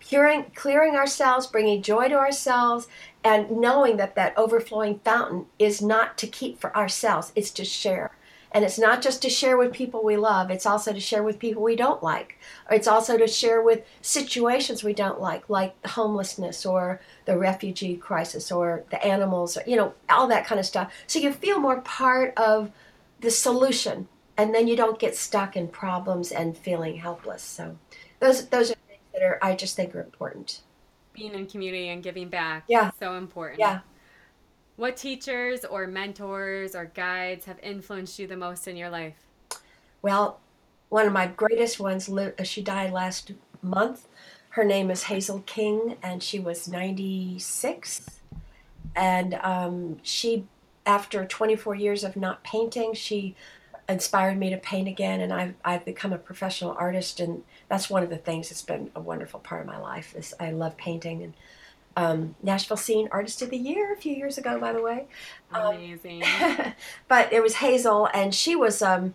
curing, 0.00 0.50
clearing 0.54 0.94
ourselves 0.94 1.46
bringing 1.46 1.82
joy 1.82 2.08
to 2.08 2.14
ourselves 2.14 2.88
and 3.22 3.50
knowing 3.50 3.96
that 3.96 4.14
that 4.14 4.36
overflowing 4.36 5.00
fountain 5.00 5.46
is 5.58 5.80
not 5.80 6.18
to 6.18 6.26
keep 6.26 6.60
for 6.60 6.76
ourselves 6.76 7.32
it's 7.34 7.50
to 7.52 7.64
share. 7.64 8.10
And 8.52 8.64
it's 8.64 8.78
not 8.78 9.02
just 9.02 9.20
to 9.22 9.28
share 9.28 9.56
with 9.56 9.72
people 9.72 10.04
we 10.04 10.16
love 10.16 10.50
it's 10.50 10.66
also 10.66 10.92
to 10.92 11.00
share 11.00 11.22
with 11.22 11.38
people 11.38 11.62
we 11.62 11.76
don't 11.76 12.02
like. 12.02 12.38
It's 12.70 12.88
also 12.88 13.16
to 13.16 13.26
share 13.26 13.62
with 13.62 13.82
situations 14.02 14.84
we 14.84 14.94
don't 14.94 15.20
like 15.20 15.48
like 15.48 15.74
homelessness 15.86 16.66
or 16.66 17.00
the 17.24 17.38
refugee 17.38 17.96
crisis 17.96 18.52
or 18.52 18.84
the 18.90 19.04
animals 19.04 19.56
or, 19.56 19.62
you 19.66 19.76
know 19.76 19.94
all 20.10 20.28
that 20.28 20.46
kind 20.46 20.58
of 20.58 20.66
stuff. 20.66 20.92
So 21.06 21.18
you 21.18 21.32
feel 21.32 21.58
more 21.58 21.80
part 21.80 22.34
of 22.36 22.70
the 23.20 23.30
solution 23.30 24.08
and 24.36 24.54
then 24.54 24.66
you 24.66 24.76
don't 24.76 24.98
get 24.98 25.16
stuck 25.16 25.56
in 25.56 25.68
problems 25.68 26.32
and 26.32 26.56
feeling 26.56 26.96
helpless. 26.96 27.42
So 27.42 27.78
those 28.20 28.48
those 28.48 28.70
are 28.70 28.76
things 28.88 29.00
that 29.12 29.22
are 29.22 29.38
i 29.42 29.54
just 29.54 29.76
think 29.76 29.94
are 29.94 30.00
important. 30.00 30.60
Being 31.12 31.34
in 31.34 31.46
community 31.46 31.88
and 31.88 32.02
giving 32.02 32.28
back 32.28 32.64
yeah. 32.68 32.90
so 32.98 33.14
important. 33.14 33.60
Yeah. 33.60 33.80
What 34.76 34.96
teachers 34.96 35.64
or 35.64 35.86
mentors 35.86 36.74
or 36.74 36.86
guides 36.86 37.44
have 37.44 37.60
influenced 37.62 38.18
you 38.18 38.26
the 38.26 38.36
most 38.36 38.66
in 38.66 38.76
your 38.76 38.90
life? 38.90 39.16
Well 40.02 40.40
one 40.88 41.06
of 41.06 41.12
my 41.12 41.26
greatest 41.26 41.80
ones 41.80 42.08
she 42.44 42.62
died 42.62 42.92
last 42.92 43.32
month. 43.62 44.06
Her 44.50 44.64
name 44.64 44.90
is 44.90 45.04
hazel 45.04 45.42
king 45.46 45.96
and 46.02 46.22
she 46.22 46.38
was 46.38 46.68
96 46.68 48.20
and 48.94 49.34
um, 49.34 49.98
she 50.02 50.46
after 50.86 51.24
24 51.24 51.74
years 51.74 52.04
of 52.04 52.16
not 52.16 52.44
painting, 52.44 52.94
she 52.94 53.34
inspired 53.88 54.38
me 54.38 54.50
to 54.50 54.56
paint 54.56 54.88
again, 54.88 55.20
and 55.20 55.32
I've 55.32 55.54
I've 55.64 55.84
become 55.84 56.12
a 56.12 56.18
professional 56.18 56.72
artist, 56.78 57.20
and 57.20 57.42
that's 57.68 57.90
one 57.90 58.02
of 58.02 58.10
the 58.10 58.16
things 58.16 58.48
that's 58.48 58.62
been 58.62 58.90
a 58.94 59.00
wonderful 59.00 59.40
part 59.40 59.60
of 59.60 59.66
my 59.66 59.78
life. 59.78 60.14
Is 60.16 60.34
I 60.40 60.50
love 60.50 60.76
painting 60.76 61.22
and. 61.22 61.34
Um, 61.96 62.34
Nashville 62.42 62.76
Scene 62.76 63.08
Artist 63.12 63.40
of 63.40 63.50
the 63.50 63.56
Year 63.56 63.92
a 63.92 63.96
few 63.96 64.16
years 64.16 64.36
ago, 64.36 64.58
by 64.58 64.72
the 64.72 64.82
way. 64.82 65.06
Um, 65.52 65.76
Amazing. 65.76 66.24
Um, 66.24 66.72
but 67.08 67.32
it 67.32 67.40
was 67.40 67.54
Hazel, 67.54 68.08
and 68.12 68.34
she 68.34 68.56
was 68.56 68.82
um, 68.82 69.14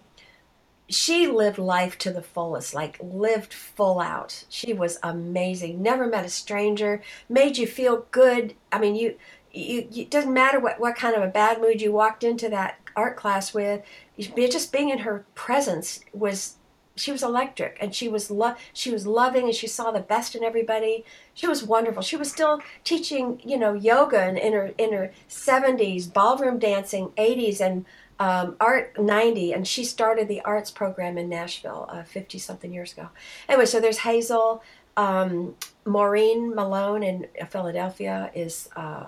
she 0.90 1.28
lived 1.28 1.60
life 1.60 1.98
to 2.00 2.12
the 2.12 2.22
fullest, 2.22 2.74
like 2.74 2.98
lived 3.02 3.54
full 3.54 4.00
out. 4.00 4.44
She 4.50 4.74
was 4.74 4.98
amazing. 5.04 5.82
Never 5.82 6.08
met 6.08 6.26
a 6.26 6.30
stranger. 6.30 7.02
Made 7.30 7.58
you 7.58 7.68
feel 7.68 8.08
good. 8.12 8.56
I 8.72 8.80
mean, 8.80 8.96
you 8.96 9.16
you, 9.52 9.88
it 9.96 10.12
doesn't 10.12 10.34
matter 10.34 10.60
what, 10.60 10.80
what 10.80 10.96
kind 10.96 11.16
of 11.16 11.24
a 11.24 11.28
bad 11.28 11.62
mood 11.62 11.82
you 11.82 11.92
walked 11.92 12.24
into 12.24 12.50
that 12.50 12.80
art 12.96 13.16
class 13.16 13.54
with 13.54 13.82
just 14.18 14.72
being 14.72 14.90
in 14.90 15.00
her 15.00 15.26
presence 15.36 16.02
was 16.14 16.56
she 16.96 17.12
was 17.12 17.24
electric 17.24 17.78
and 17.80 17.96
she 17.96 18.10
was 18.10 18.30
lo- 18.30 18.56
she 18.74 18.92
was 18.92 19.08
loving 19.08 19.46
and 19.46 19.56
she 19.56 19.68
saw 19.68 19.90
the 19.92 20.02
best 20.02 20.36
in 20.36 20.44
everybody. 20.44 21.06
She 21.34 21.48
was 21.48 21.64
wonderful. 21.64 22.02
She 22.02 22.18
was 22.18 22.30
still 22.30 22.62
teaching 22.84 23.42
you 23.44 23.58
know 23.58 23.74
yoga 23.74 24.28
in, 24.28 24.38
in 24.38 24.54
her 24.54 24.72
in 24.78 24.94
her 24.94 25.12
70s 25.30 26.12
ballroom 26.12 26.60
dancing 26.60 27.10
80s 27.18 27.62
and 27.62 27.86
um, 28.20 28.58
art 28.60 29.00
90 29.00 29.54
and 29.54 29.66
she 29.66 29.86
started 29.86 30.28
the 30.28 30.42
arts 30.42 30.72
program 30.72 31.18
in 31.18 31.30
nashville 31.30 31.90
50 32.06 32.38
uh, 32.38 32.42
something 32.42 32.74
years 32.74 32.92
ago. 32.92 33.10
Anyway 33.48 33.66
so 33.66 33.80
there's 33.80 34.00
hazel 34.00 34.62
um, 34.98 35.56
maureen 35.86 36.54
malone 36.54 37.02
in 37.02 37.28
philadelphia 37.50 38.30
is 38.36 38.68
uh, 38.76 39.06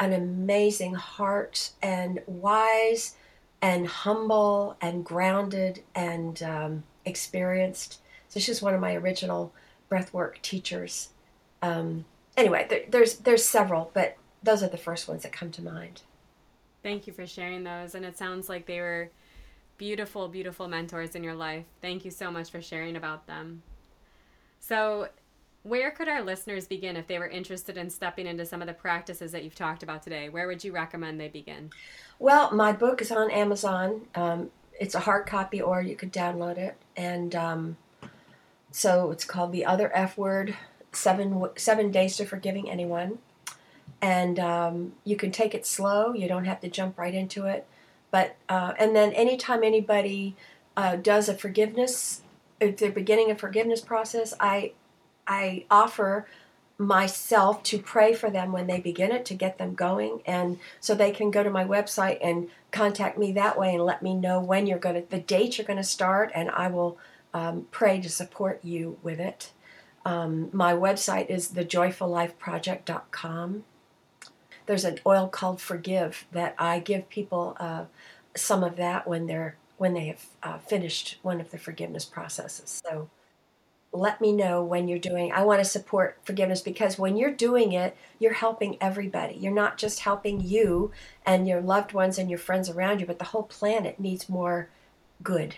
an 0.00 0.12
amazing 0.14 0.94
heart 0.94 1.70
and 1.82 2.20
wise 2.26 3.14
and 3.62 3.86
humble 3.86 4.76
and 4.80 5.04
grounded 5.04 5.82
and 5.94 6.42
um, 6.42 6.82
experienced. 7.04 8.00
So 8.28 8.40
she's 8.40 8.62
one 8.62 8.74
of 8.74 8.80
my 8.80 8.94
original 8.94 9.52
breathwork 9.90 10.40
teachers. 10.40 11.10
Um, 11.62 12.06
anyway, 12.36 12.66
there, 12.70 12.82
there's 12.88 13.18
there's 13.18 13.44
several, 13.44 13.90
but 13.92 14.16
those 14.42 14.62
are 14.62 14.68
the 14.68 14.78
first 14.78 15.06
ones 15.06 15.22
that 15.22 15.32
come 15.32 15.50
to 15.52 15.62
mind. 15.62 16.02
Thank 16.82 17.06
you 17.06 17.12
for 17.12 17.26
sharing 17.26 17.64
those, 17.64 17.94
and 17.94 18.06
it 18.06 18.16
sounds 18.16 18.48
like 18.48 18.64
they 18.64 18.80
were 18.80 19.10
beautiful, 19.76 20.28
beautiful 20.28 20.66
mentors 20.66 21.14
in 21.14 21.22
your 21.22 21.34
life. 21.34 21.64
Thank 21.82 22.06
you 22.06 22.10
so 22.10 22.30
much 22.30 22.50
for 22.50 22.62
sharing 22.62 22.96
about 22.96 23.26
them. 23.26 23.62
So, 24.60 25.08
where 25.62 25.90
could 25.90 26.08
our 26.08 26.22
listeners 26.22 26.66
begin 26.66 26.96
if 26.96 27.06
they 27.06 27.18
were 27.18 27.28
interested 27.28 27.76
in 27.76 27.90
stepping 27.90 28.26
into 28.26 28.46
some 28.46 28.62
of 28.62 28.68
the 28.68 28.74
practices 28.74 29.32
that 29.32 29.44
you've 29.44 29.54
talked 29.54 29.82
about 29.82 30.02
today? 30.02 30.28
Where 30.28 30.46
would 30.46 30.64
you 30.64 30.72
recommend 30.72 31.20
they 31.20 31.28
begin? 31.28 31.70
Well, 32.18 32.52
my 32.52 32.72
book 32.72 33.02
is 33.02 33.12
on 33.12 33.30
Amazon. 33.30 34.02
Um, 34.14 34.50
it's 34.78 34.94
a 34.94 35.00
hard 35.00 35.26
copy, 35.26 35.60
or 35.60 35.82
you 35.82 35.96
could 35.96 36.12
download 36.12 36.56
it. 36.56 36.76
And 36.96 37.34
um, 37.34 37.76
so 38.70 39.10
it's 39.10 39.24
called 39.24 39.52
The 39.52 39.66
Other 39.66 39.94
F 39.94 40.16
Word 40.16 40.56
Seven, 40.92 41.46
Seven 41.56 41.90
Days 41.90 42.16
to 42.16 42.24
Forgiving 42.24 42.70
Anyone. 42.70 43.18
And 44.00 44.38
um, 44.38 44.92
you 45.04 45.16
can 45.16 45.30
take 45.30 45.54
it 45.54 45.66
slow, 45.66 46.14
you 46.14 46.26
don't 46.26 46.46
have 46.46 46.60
to 46.60 46.68
jump 46.70 46.98
right 46.98 47.14
into 47.14 47.44
it. 47.44 47.66
But, 48.10 48.36
uh, 48.48 48.72
and 48.78 48.96
then 48.96 49.12
anytime 49.12 49.62
anybody 49.62 50.36
uh, 50.74 50.96
does 50.96 51.28
a 51.28 51.34
forgiveness, 51.34 52.22
if 52.60 52.78
they're 52.78 52.90
beginning 52.90 53.30
a 53.30 53.34
forgiveness 53.34 53.82
process, 53.82 54.32
I 54.40 54.72
I 55.30 55.64
offer 55.70 56.26
myself 56.76 57.62
to 57.62 57.78
pray 57.78 58.12
for 58.14 58.30
them 58.30 58.52
when 58.52 58.66
they 58.66 58.80
begin 58.80 59.12
it 59.12 59.24
to 59.26 59.34
get 59.34 59.58
them 59.58 59.74
going. 59.74 60.22
And 60.26 60.58
so 60.80 60.94
they 60.94 61.12
can 61.12 61.30
go 61.30 61.44
to 61.44 61.50
my 61.50 61.64
website 61.64 62.18
and 62.22 62.48
contact 62.72 63.16
me 63.16 63.30
that 63.32 63.58
way 63.58 63.74
and 63.74 63.84
let 63.84 64.02
me 64.02 64.14
know 64.14 64.40
when 64.40 64.66
you're 64.66 64.78
going 64.78 64.96
to 64.96 65.04
the 65.08 65.20
date 65.20 65.58
you're 65.58 65.66
going 65.66 65.76
to 65.76 65.82
start 65.82 66.30
and 66.34 66.48
i 66.50 66.68
will 66.68 66.96
um, 67.34 67.66
pray 67.70 68.00
to 68.00 68.08
support 68.08 68.64
you 68.64 68.96
with 69.02 69.20
it. 69.20 69.50
Um, 70.04 70.48
my 70.52 70.72
website 70.72 71.28
is 71.28 71.50
thejoyfullifeproject.com 71.50 73.64
there's 74.66 74.84
an 74.84 74.98
oil 75.04 75.28
called 75.28 75.60
forgive 75.60 76.26
that 76.32 76.54
i 76.58 76.78
give 76.78 77.08
people 77.08 77.56
uh, 77.60 77.84
some 78.36 78.62
of 78.62 78.76
that 78.76 79.06
when 79.06 79.26
they're 79.26 79.56
when 79.80 79.94
they 79.94 80.08
have 80.08 80.26
uh, 80.42 80.58
finished 80.58 81.16
one 81.22 81.40
of 81.40 81.52
the 81.52 81.58
forgiveness 81.58 82.04
processes. 82.04 82.82
So 82.84 83.08
let 83.92 84.20
me 84.20 84.32
know 84.32 84.62
when 84.62 84.86
you're 84.86 84.98
doing 84.98 85.32
i 85.32 85.42
want 85.42 85.58
to 85.58 85.64
support 85.64 86.18
forgiveness 86.24 86.60
because 86.60 86.98
when 86.98 87.16
you're 87.16 87.32
doing 87.32 87.72
it 87.72 87.96
you're 88.20 88.34
helping 88.34 88.76
everybody. 88.80 89.34
You're 89.34 89.52
not 89.52 89.76
just 89.78 89.98
helping 90.00 90.40
you 90.40 90.92
and 91.26 91.48
your 91.48 91.60
loved 91.60 91.92
ones 91.92 92.18
and 92.18 92.30
your 92.30 92.38
friends 92.38 92.70
around 92.70 93.00
you 93.00 93.06
but 93.06 93.18
the 93.18 93.24
whole 93.24 93.42
planet 93.44 93.98
needs 93.98 94.28
more 94.28 94.68
good. 95.22 95.56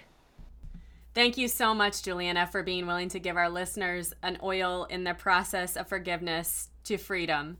Thank 1.15 1.37
you 1.37 1.49
so 1.49 1.75
much 1.75 2.03
juliana 2.03 2.47
for 2.47 2.63
being 2.63 2.87
willing 2.87 3.11
to 3.11 3.19
give 3.19 3.37
our 3.37 3.51
listeners 3.51 4.15
an 4.23 4.39
oil 4.43 4.85
in 4.85 5.05
the 5.05 5.13
process 5.13 5.77
of 5.77 5.89
forgiveness 5.89 6.71
to 6.85 6.97
freedom. 6.97 7.59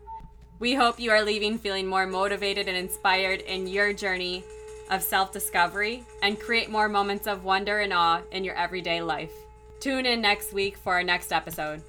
We 0.59 0.73
hope 0.73 0.99
you 0.99 1.11
are 1.11 1.23
leaving 1.23 1.59
feeling 1.59 1.87
more 1.87 2.07
motivated 2.07 2.69
and 2.69 2.77
inspired 2.79 3.43
in 3.43 3.67
your 3.67 3.93
journey 3.93 4.45
of 4.91 5.03
self 5.03 5.31
discovery 5.31 6.05
and 6.23 6.41
create 6.41 6.71
more 6.71 6.89
moments 6.89 7.27
of 7.27 7.45
wonder 7.45 7.81
and 7.81 7.93
awe 7.93 8.23
in 8.33 8.45
your 8.45 8.55
everyday 8.55 9.03
life. 9.03 9.33
Tune 9.81 10.07
in 10.07 10.23
next 10.23 10.55
week 10.55 10.79
for 10.79 10.95
our 10.95 11.03
next 11.03 11.33
episode. 11.33 11.83